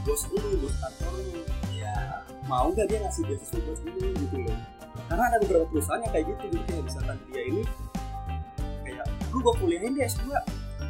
bos 0.03 0.21
lu 0.27 0.57
bos 0.59 0.75
kantor 0.83 1.11
lu 1.15 1.41
ya 1.71 1.95
mau 2.51 2.67
gak 2.75 2.85
dia 2.91 2.99
ngasih 2.99 3.23
beasiswa 3.23 3.59
bos 3.63 3.79
lu? 3.87 3.91
Gitu 3.95 4.37
loh. 4.43 4.59
Karena 5.07 5.23
ada 5.31 5.37
beberapa 5.39 5.65
perusahaan 5.71 6.01
yang 6.03 6.11
kayak 6.11 6.25
gitu. 6.35 6.43
Jadi 6.51 6.63
kayak 6.67 6.83
misalkan 6.83 7.15
dia 7.31 7.41
ini 7.47 7.63
kayak 8.83 9.05
lu 9.31 9.37
gua 9.39 9.53
kuliahin 9.55 9.95
deh 9.95 10.03
S2 10.03 10.27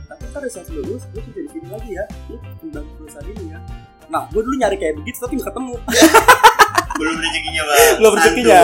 tapi 0.04 0.24
ntar 0.30 0.44
saat 0.50 0.68
lulus 0.74 1.06
lu 1.14 1.20
kerja 1.22 1.42
di 1.46 1.50
sini 1.54 1.68
lagi 1.70 1.92
ya. 1.94 2.06
Lu 2.34 2.36
kembang 2.42 2.88
perusahaan 2.98 3.28
ini 3.30 3.46
ya. 3.54 3.60
Nah 4.10 4.26
gue 4.32 4.42
dulu 4.42 4.56
nyari 4.58 4.76
kayak 4.80 5.00
begitu 5.00 5.18
tapi 5.22 5.40
gak 5.40 5.54
ketemu 5.54 5.76
Belum 7.04 7.16
rezekinya 7.20 7.64
bang. 7.64 7.82
Belum 7.96 8.12
rezekinya. 8.16 8.60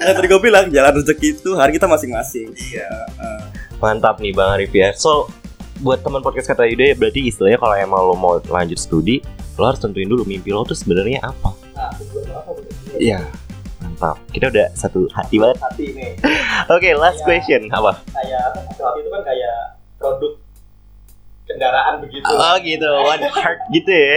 yang 0.00 0.14
tadi 0.14 0.26
gue 0.26 0.40
bilang 0.40 0.64
jalan 0.68 0.92
rezeki 0.94 1.28
itu 1.34 1.50
hari 1.52 1.70
kita 1.72 1.84
masing-masing 1.84 2.48
iya 2.54 2.86
Mantap 3.76 4.18
nih 4.18 4.30
Bang 4.30 4.54
Arif 4.54 4.70
ya. 4.70 4.94
So 4.94 5.26
buat 5.78 6.00
teman 6.00 6.20
podcast 6.20 6.46
kata 6.46 6.64
Yuda 6.64 6.84
ya 6.84 6.94
berarti 6.94 7.24
istilahnya 7.24 7.56
kalau 7.56 7.74
emang 7.74 8.00
lo 8.02 8.14
mau 8.14 8.36
lanjut 8.38 8.76
studi 8.76 9.24
lo 9.56 9.64
harus 9.64 9.76
tentuin 9.78 10.04
dulu 10.04 10.22
mimpi 10.22 10.48
lo 10.48 10.62
tuh 10.62 10.74
sebenarnya 10.74 11.24
apa. 11.24 11.50
nah 11.74 11.90
Iya. 12.94 13.24
Mantap. 13.80 14.20
Kita 14.28 14.46
udah 14.46 14.68
satu 14.72 15.08
hati 15.10 15.36
banget. 15.36 15.56
hati 15.58 15.84
nih 15.90 16.12
Oke, 16.68 16.92
last 16.94 17.18
Iya. 17.18 17.26
question 17.26 17.62
apa? 17.70 17.96
kayak 18.06 18.40
apa 18.46 18.58
satu 18.68 18.82
hati 18.84 18.98
itu 18.98 19.10
kan 19.10 19.22
kayak 19.24 19.56
produk 19.96 20.32
kendaraan 21.44 21.94
begitu 21.98 22.24
Oh 22.26 22.54
gitu, 22.60 22.86
one 23.00 23.24
heart 23.26 23.58
gitu 23.70 23.88
ya. 23.90 24.16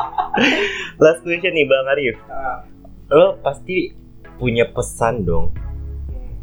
last 1.02 1.20
question 1.20 1.52
nih 1.52 1.64
Bang 1.64 1.86
Arif. 1.88 2.16
Nah, 2.22 2.64
Lo 3.10 3.36
pasti 3.42 3.90
punya 4.38 4.64
pesan 4.70 5.26
dong. 5.26 5.52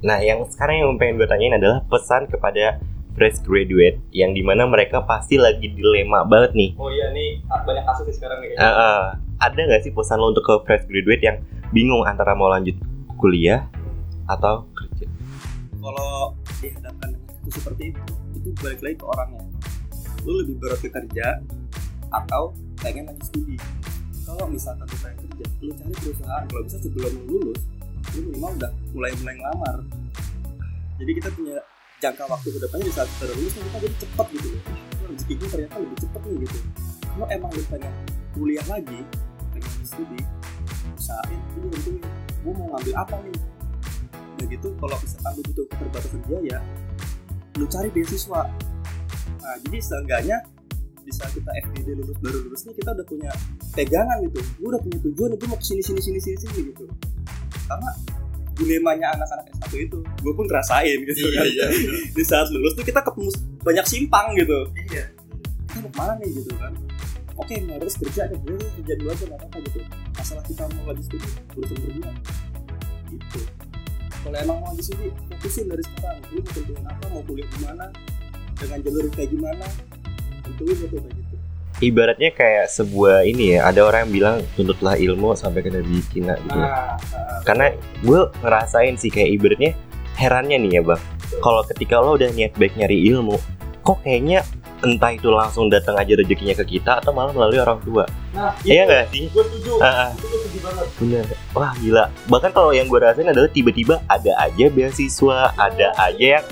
Nah, 0.04 0.22
yang 0.22 0.46
sekarang 0.46 0.84
yang 0.84 1.00
pengen 1.02 1.18
gue 1.18 1.26
tanyain 1.26 1.58
adalah 1.58 1.82
pesan 1.90 2.30
kepada 2.30 2.78
fresh 3.18 3.42
graduate 3.42 3.98
yang 4.14 4.30
di 4.38 4.46
mana 4.46 4.70
mereka 4.70 5.02
pasti 5.02 5.42
lagi 5.42 5.74
dilema 5.74 6.22
banget 6.22 6.54
nih. 6.54 6.70
oh 6.78 6.86
iya 6.94 7.10
nih 7.10 7.42
banyak 7.50 7.82
kasus 7.82 8.06
nih 8.06 8.16
sekarang 8.22 8.38
nih 8.46 8.54
Eh, 8.54 8.62
eh, 8.62 9.04
ada 9.42 9.58
nggak 9.58 9.82
sih 9.82 9.90
pesan 9.90 10.22
lo 10.22 10.30
untuk 10.30 10.46
ke 10.46 10.54
fresh 10.70 10.86
graduate 10.86 11.26
yang 11.26 11.38
bingung 11.74 12.06
antara 12.06 12.38
mau 12.38 12.46
lanjut 12.46 12.78
kuliah 13.18 13.66
atau 14.30 14.70
kerja? 14.78 15.10
kalau 15.82 16.38
dihadapkan 16.62 17.10
dengan 17.10 17.26
situasi 17.42 17.58
seperti 17.58 17.84
itu 17.90 18.02
itu 18.38 18.50
balik 18.62 18.80
lagi 18.86 18.96
ke 19.02 19.06
orangnya 19.10 19.42
lu 20.22 20.32
lebih 20.46 20.56
berat 20.62 20.80
ke 20.84 20.90
kerja 20.94 21.28
atau 22.14 22.54
pengen 22.78 23.10
lanjut 23.10 23.26
studi 23.34 23.58
kalau 24.30 24.46
misalkan 24.46 24.86
lu 24.86 24.98
pengen 25.02 25.27
lu 25.62 25.72
cari 25.74 25.94
perusahaan 25.94 26.44
kalau 26.50 26.64
bisa 26.66 26.78
sebelum 26.82 27.14
lu 27.14 27.24
lulus 27.38 27.62
lu 28.16 28.20
minimal 28.32 28.52
udah 28.58 28.72
mulai 28.94 29.12
mulai 29.22 29.36
ngelamar. 29.38 29.78
Jadi 30.98 31.12
kita 31.14 31.30
punya 31.38 31.58
jangka 31.98 32.24
waktu 32.30 32.48
ke 32.54 32.60
depannya 32.62 32.86
di 32.90 32.94
saat 32.94 33.10
kita 33.18 33.26
lulus 33.34 33.54
kita 33.54 33.78
jadi 33.78 33.96
cepet 34.02 34.28
gitu 34.38 34.48
loh. 34.54 34.62
Rezeki 35.08 35.34
gue 35.40 35.48
ternyata 35.50 35.76
lebih 35.80 35.98
cepet 36.02 36.22
nih 36.26 36.38
gitu. 36.46 36.58
Kalau 37.06 37.28
emang 37.34 37.52
lu 37.54 37.64
pengen 37.70 37.94
kuliah 38.38 38.66
lagi 38.70 39.00
pengen 39.54 39.74
studi 39.86 40.22
usahain 40.98 41.40
lu 41.58 41.68
tentuin 41.74 42.02
gue 42.44 42.54
mau 42.54 42.68
ngambil 42.74 42.94
apa 42.98 43.16
nih? 43.26 43.38
Nah 44.14 44.46
gitu 44.46 44.68
kalau 44.78 44.98
misalkan 45.02 45.32
lu 45.34 45.42
butuh 45.50 45.66
keterbatasan 45.74 46.22
biaya, 46.30 46.58
lu 47.58 47.66
cari 47.66 47.90
beasiswa. 47.90 48.42
Nah 49.42 49.56
jadi 49.66 49.78
seenggaknya 49.82 50.38
di 51.08 51.12
saat 51.16 51.32
kita 51.32 51.48
FGD 51.48 51.88
lulus 51.96 52.18
baru 52.20 52.38
lulus 52.44 52.62
nih 52.68 52.76
kita 52.84 52.90
udah 52.92 53.06
punya 53.08 53.32
pegangan 53.72 54.18
gitu. 54.28 54.40
Gue 54.60 54.68
udah 54.76 54.82
punya 54.84 54.98
tujuan, 55.08 55.30
gue 55.40 55.48
mau 55.48 55.56
ke 55.56 55.66
sini 55.66 55.80
sini 55.80 56.00
sini 56.04 56.20
sini 56.20 56.38
sini 56.44 56.60
gitu. 56.76 56.84
Karena 57.72 57.90
dilemanya 58.60 59.16
anak-anak 59.16 59.46
S1 59.56 59.74
itu, 59.88 60.00
gue 60.04 60.34
pun 60.36 60.46
ngerasain 60.52 61.00
gitu 61.08 61.26
kan. 61.32 61.46
Di 62.18 62.24
saat 62.28 62.52
lulus 62.52 62.76
tuh 62.76 62.84
kita 62.84 63.00
ketemu 63.00 63.32
banyak 63.64 63.86
simpang 63.88 64.36
gitu. 64.36 64.60
Iya. 64.92 65.08
Kita 65.72 65.80
mau 65.80 65.90
ke 65.90 65.98
mana 65.98 66.14
nih 66.20 66.30
gitu 66.36 66.52
kan? 66.60 66.76
Oke, 67.38 67.56
nah 67.64 67.78
terus 67.80 67.96
kerja 68.02 68.28
deh, 68.28 68.40
gue 68.44 68.58
kerja 68.82 68.94
dulu 69.00 69.10
aja 69.14 69.24
nggak 69.32 69.40
apa-apa 69.40 69.58
gitu. 69.72 69.80
Masalah 70.20 70.44
kita 70.44 70.64
mau 70.76 70.92
lagi 70.92 71.04
studi, 71.08 71.30
urusan 71.56 71.78
berdua. 71.80 72.12
Gitu 73.08 73.42
kalau 74.28 74.38
emang 74.44 74.58
mau 74.60 74.68
lanjut 74.76 74.86
studi 74.92 75.08
fokusin 75.32 75.66
dari 75.72 75.84
sekarang 75.88 76.20
lu 76.36 76.44
mau 76.44 76.52
tentuin 76.52 76.84
apa 76.84 77.06
mau 77.16 77.24
kuliah 77.24 77.48
di 77.48 77.60
mana 77.64 77.86
dengan 78.60 78.80
jalur 78.84 79.06
kayak 79.16 79.30
gimana 79.32 79.66
tentuin 80.48 80.78
itu 80.80 80.88
kayak 80.96 81.12
gitu 81.12 81.36
Ibaratnya 81.78 82.34
kayak 82.34 82.74
sebuah 82.74 83.22
ini 83.30 83.54
ya, 83.54 83.70
ada 83.70 83.86
orang 83.86 84.10
yang 84.10 84.14
bilang 84.18 84.38
tuntutlah 84.58 84.98
ilmu 84.98 85.38
sampai 85.38 85.62
ke 85.62 85.70
negeri 85.70 86.02
Cina 86.10 86.34
gitu. 86.42 86.58
nah, 86.58 86.98
nah, 86.98 87.42
Karena 87.46 87.70
gue 88.02 88.22
ngerasain 88.42 88.98
sih 88.98 89.14
kayak 89.14 89.30
ibaratnya 89.38 89.78
herannya 90.18 90.58
nih 90.58 90.72
ya 90.74 90.82
bang. 90.82 91.02
Kalau 91.38 91.62
ketika 91.70 92.02
lo 92.02 92.18
udah 92.18 92.34
niat 92.34 92.58
baik 92.58 92.74
nyari 92.82 93.14
ilmu, 93.14 93.38
kok 93.86 94.02
kayaknya 94.02 94.42
entah 94.82 95.14
itu 95.14 95.30
langsung 95.30 95.70
datang 95.70 95.98
aja 96.02 96.18
rezekinya 96.18 96.58
ke 96.58 96.78
kita 96.78 96.98
atau 96.98 97.14
malah 97.14 97.30
melalui 97.30 97.62
orang 97.62 97.78
tua. 97.86 98.10
Nah, 98.34 98.58
Iya 98.66 98.90
nggak 98.90 99.06
sih? 99.14 99.30
Gue 99.30 99.46
setuju. 99.46 99.78
Ah, 99.78 100.10
ah. 100.10 100.10
Itu 100.18 100.26
gue 100.34 100.40
setuju 100.50 100.60
banget. 100.66 100.88
Bener. 100.98 101.26
Wah 101.54 101.72
gila. 101.78 102.04
Bahkan 102.26 102.52
kalau 102.58 102.72
yang 102.74 102.90
gue 102.90 103.00
rasain 103.02 103.30
adalah 103.30 103.50
tiba-tiba 103.54 104.02
ada 104.10 104.34
aja 104.42 104.66
beasiswa, 104.74 105.54
ada 105.54 105.88
aja 105.98 106.42
yang 106.42 106.46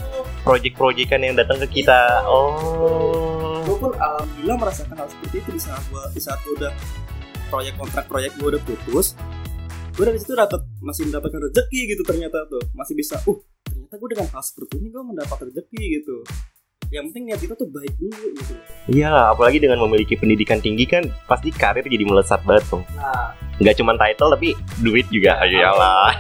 project-projectan 0.46 1.22
yang 1.26 1.34
datang 1.34 1.58
ke 1.66 1.82
kita. 1.82 2.22
Oh. 2.30 3.35
Pun 3.86 3.94
alhamdulillah 4.02 4.58
merasakan 4.58 4.96
hal 4.98 5.08
seperti 5.14 5.36
itu 5.46 5.50
di 5.54 5.62
saat 5.62 5.84
gue 5.94 6.04
di 6.18 6.22
saat 6.22 6.40
gue 6.42 6.54
udah 6.58 6.72
proyek 7.54 7.74
kontrak 7.78 8.06
proyek 8.10 8.32
gue 8.42 8.48
udah 8.58 8.62
putus. 8.66 9.14
Gue 9.96 10.04
dari 10.10 10.18
situ 10.18 10.34
dapat 10.34 10.66
masih 10.82 11.08
mendapatkan 11.08 11.40
rezeki 11.46 11.82
gitu 11.94 12.02
ternyata 12.02 12.50
tuh. 12.50 12.66
Masih 12.74 12.98
bisa 12.98 13.22
uh 13.22 13.38
ternyata 13.70 13.94
gue 14.02 14.10
dengan 14.18 14.28
hal 14.34 14.42
seperti 14.42 14.74
ini 14.82 14.88
gue 14.90 15.04
mendapat 15.06 15.38
rezeki 15.54 15.84
gitu. 16.02 16.18
Yang 16.90 17.04
penting 17.14 17.24
niat 17.30 17.40
kita 17.46 17.54
tuh 17.54 17.70
baik 17.70 17.94
dulu 17.98 18.26
gitu. 18.42 18.54
Iya, 18.90 19.34
apalagi 19.34 19.58
dengan 19.62 19.82
memiliki 19.86 20.18
pendidikan 20.18 20.58
tinggi 20.62 20.86
kan 20.90 21.06
pasti 21.30 21.54
karir 21.54 21.86
jadi 21.86 22.06
melesat 22.06 22.42
banget 22.42 22.66
tuh. 22.70 22.82
Nah, 22.98 23.38
Nggak 23.56 23.76
cuma 23.80 23.96
title 23.96 24.30
tapi 24.36 24.50
duit 24.84 25.08
juga. 25.08 25.40
Iyalah. 25.48 26.12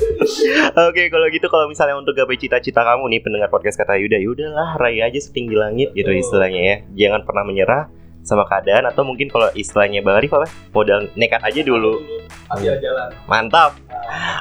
Oke, 0.88 1.08
kalau 1.08 1.26
gitu 1.32 1.48
kalau 1.48 1.64
misalnya 1.64 1.96
untuk 1.96 2.12
gapai 2.12 2.36
cita-cita 2.36 2.84
kamu 2.84 3.08
nih 3.16 3.20
pendengar 3.24 3.48
podcast 3.48 3.80
kata 3.80 3.96
Yuda, 3.96 4.20
yaudahlah 4.20 4.76
raih 4.76 5.00
aja 5.00 5.16
setinggi 5.16 5.56
langit 5.56 5.96
gitu 5.96 6.12
istilahnya 6.12 6.60
ya. 6.60 6.76
Jangan 7.08 7.24
pernah 7.24 7.44
menyerah 7.48 7.88
sama 8.20 8.44
keadaan 8.44 8.84
atau 8.84 9.00
mungkin 9.08 9.32
kalau 9.32 9.48
istilahnya 9.56 10.04
Bang 10.04 10.20
Arif 10.20 10.28
apa? 10.36 10.44
Modal 10.76 11.08
nekat 11.16 11.40
aja 11.40 11.60
dulu. 11.64 12.04
hati 12.52 12.68
jalan. 12.68 13.08
Mantap. 13.24 13.72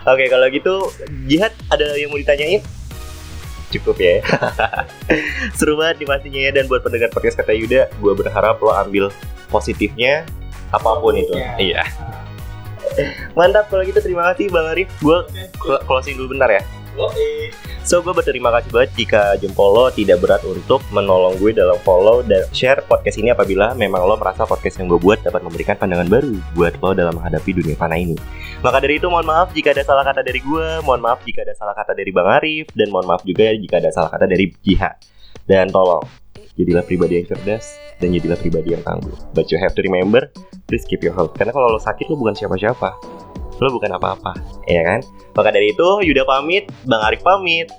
Oke, 0.04 0.28
kalau 0.28 0.48
gitu 0.52 0.92
Jihad 1.28 1.56
ada 1.72 1.96
yang 1.96 2.12
mau 2.12 2.20
ditanyain? 2.20 2.60
Cukup 3.72 4.00
ya. 4.00 4.20
Seru 5.58 5.80
banget 5.80 6.04
nih 6.04 6.08
pastinya 6.08 6.40
ya 6.44 6.52
dan 6.56 6.68
buat 6.68 6.84
pendengar 6.84 7.12
podcast 7.12 7.40
kata 7.40 7.56
Yuda, 7.56 7.88
gue 7.88 8.14
berharap 8.16 8.60
lo 8.60 8.72
ambil 8.76 9.12
positifnya 9.48 10.28
apa 10.74 11.00
pun 11.00 11.14
itu. 11.16 11.34
Iya. 11.60 11.84
Mantap 13.38 13.70
kalau 13.70 13.84
gitu 13.86 14.00
terima 14.02 14.32
kasih 14.34 14.50
Bang 14.50 14.68
Arif. 14.74 14.90
Gue 15.00 15.22
closing 15.86 16.18
dulu 16.18 16.36
bentar 16.36 16.50
ya. 16.50 16.64
So 17.86 18.02
gue 18.02 18.12
berterima 18.12 18.50
kasih 18.58 18.74
banget 18.74 18.92
jika 18.98 19.38
jempol 19.38 19.70
lo 19.72 19.86
tidak 19.94 20.18
berat 20.20 20.42
untuk 20.44 20.82
menolong 20.90 21.38
gue 21.38 21.54
dalam 21.54 21.78
follow 21.86 22.26
dan 22.26 22.44
share 22.52 22.82
podcast 22.84 23.22
ini 23.22 23.32
apabila 23.32 23.78
memang 23.78 24.02
lo 24.04 24.18
merasa 24.18 24.44
podcast 24.44 24.82
yang 24.82 24.90
gue 24.92 25.00
buat 25.00 25.22
dapat 25.22 25.46
memberikan 25.46 25.78
pandangan 25.78 26.10
baru 26.10 26.36
buat 26.58 26.74
lo 26.82 26.98
dalam 26.98 27.16
menghadapi 27.16 27.54
dunia 27.54 27.78
fana 27.78 27.96
ini. 27.96 28.18
Maka 28.66 28.82
dari 28.82 28.98
itu 28.98 29.06
mohon 29.08 29.30
maaf 29.30 29.54
jika 29.54 29.78
ada 29.78 29.86
salah 29.86 30.02
kata 30.02 30.26
dari 30.26 30.42
gue, 30.42 30.68
mohon 30.82 31.00
maaf 31.00 31.22
jika 31.22 31.46
ada 31.46 31.54
salah 31.54 31.78
kata 31.78 31.94
dari 31.94 32.10
Bang 32.10 32.26
Arif, 32.26 32.66
dan 32.74 32.90
mohon 32.90 33.06
maaf 33.06 33.22
juga 33.22 33.54
jika 33.54 33.78
ada 33.78 33.94
salah 33.94 34.10
kata 34.10 34.26
dari 34.26 34.50
Jihad. 34.66 34.98
Dan 35.48 35.70
tolong, 35.70 36.04
jadilah 36.58 36.84
pribadi 36.84 37.22
yang 37.22 37.28
cerdas 37.30 37.78
dan 38.02 38.14
jadilah 38.14 38.38
pribadi 38.38 38.74
yang 38.74 38.84
tangguh. 38.84 39.14
But 39.38 39.54
you 39.54 39.62
have 39.62 39.78
to 39.78 39.82
remember, 39.86 40.34
please 40.66 40.84
keep 40.84 41.06
your 41.06 41.14
health. 41.14 41.38
Karena 41.38 41.54
kalau 41.54 41.72
lo 41.72 41.80
sakit 41.80 42.10
lo 42.10 42.18
bukan 42.18 42.34
siapa-siapa. 42.34 42.90
Lo 43.58 43.74
bukan 43.74 43.90
apa-apa, 43.90 44.38
ya 44.70 44.86
kan? 44.86 45.02
Maka 45.34 45.50
dari 45.50 45.74
itu, 45.74 46.06
Yuda 46.06 46.30
pamit, 46.30 46.70
Bang 46.86 47.02
Arif 47.02 47.26
pamit. 47.26 47.74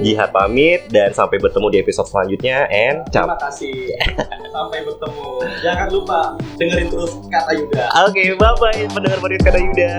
Jihad 0.00 0.32
pamit, 0.32 0.88
dan 0.88 1.12
sampai 1.12 1.36
bertemu 1.36 1.68
di 1.68 1.78
episode 1.84 2.08
selanjutnya. 2.08 2.64
And 2.72 3.04
cap. 3.12 3.28
Terima 3.28 3.36
kasih. 3.36 3.92
Sampai 4.56 4.88
bertemu. 4.88 5.28
Jangan 5.60 5.88
lupa 5.92 6.20
dengerin 6.56 6.88
terus 6.88 7.12
kata 7.28 7.52
Yuda. 7.60 7.84
Oke, 8.08 8.22
bye-bye 8.40 8.88
pendengar 8.88 9.18
podcast 9.20 9.44
kata 9.44 9.58
Yuda. 9.60 9.92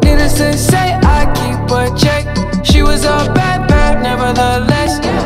Needless 0.00 0.40
to 0.40 0.56
say, 0.56 0.96
I 1.04 1.28
keep 1.36 1.60
a 1.68 1.92
check. 1.92 2.24
She 2.64 2.80
was 2.80 3.04
a 3.04 3.28
bad, 3.36 3.68
bad, 3.68 4.00
nevertheless. 4.00 5.23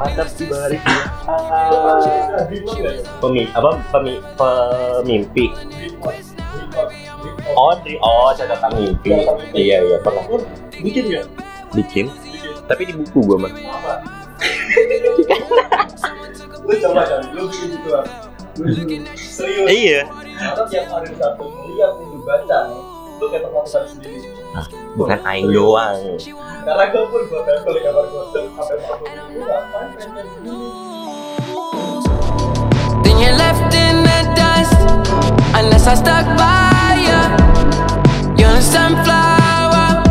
Mantap 0.00 0.28
sih 0.32 0.48
Bang 0.48 0.64
Arif. 0.64 0.80
Dreamwork 2.48 2.78
nggak 2.80 2.94
ya? 2.96 3.02
Pemi, 3.20 3.42
apa 3.52 3.70
pemi, 3.92 4.16
pemimpi. 4.40 5.52
Oh, 7.52 7.76
di, 7.84 8.00
oh 8.00 8.32
catatan 8.32 8.70
mimpi. 8.80 9.12
Iya 9.52 9.76
iya 9.84 9.96
pernah 10.00 10.24
Bikin 10.72 11.04
nggak? 11.12 11.26
bikin. 11.76 12.08
Tapi 12.64 12.82
di 12.88 12.96
buku 12.96 13.18
gua 13.28 13.36
mah. 13.44 13.52
Lu 16.60 16.76
coba 16.86 17.02
kan, 17.02 17.20
lu 17.34 17.50
bikin 17.50 17.68
gitu. 17.76 17.90
Serius. 19.18 19.66
Iya. 19.68 20.00
Karena 20.06 20.64
tiap 20.70 20.86
hari 20.92 21.10
satu 21.18 21.44
lu 21.44 22.22
baca, 22.22 22.58
lu 23.30 23.38
kayak 23.38 23.46
termotivasi 23.46 23.88
sendiri. 23.94 24.26
Ah, 24.58 24.66
bukan 24.98 25.18
aing 25.22 25.54
doang. 25.54 26.18
Karena 26.66 26.84
gue 26.90 27.02
pun 27.06 27.22
buat 27.30 27.46
tempel 27.46 27.72
di 27.78 27.80
kamar 27.86 28.04
gue 28.10 28.22
sampai 28.26 28.42
masuk 28.50 28.74
itu 28.74 29.38
ngapain. 29.46 29.88
Then 33.06 33.14
you're 33.22 33.38
left 33.38 33.70
in 33.70 34.02
the 34.02 34.18
dust, 34.34 34.74
unless 35.54 35.86
I 35.86 35.94
stuck 35.94 36.26
by 36.34 36.98
you. 36.98 37.22
You're 38.34 38.58
a 38.58 38.64
sunflower. 38.64 40.02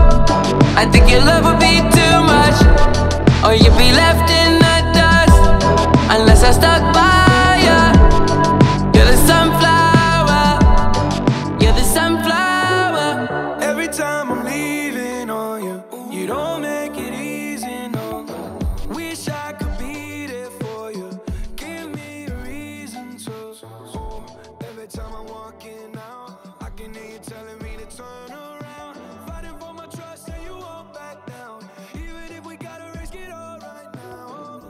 I 0.80 0.88
think 0.88 1.12
your 1.12 1.20
love 1.28 1.44
would 1.44 1.60
be 1.60 1.84
too 1.92 2.16
much, 2.24 2.56
or 3.44 3.52
you'd 3.52 3.76
be 3.76 3.92
left 3.92 4.32
in 4.32 4.64
the 4.64 4.78
dust, 4.96 5.36
unless 6.08 6.48
I 6.48 6.56
stuck 6.56 6.79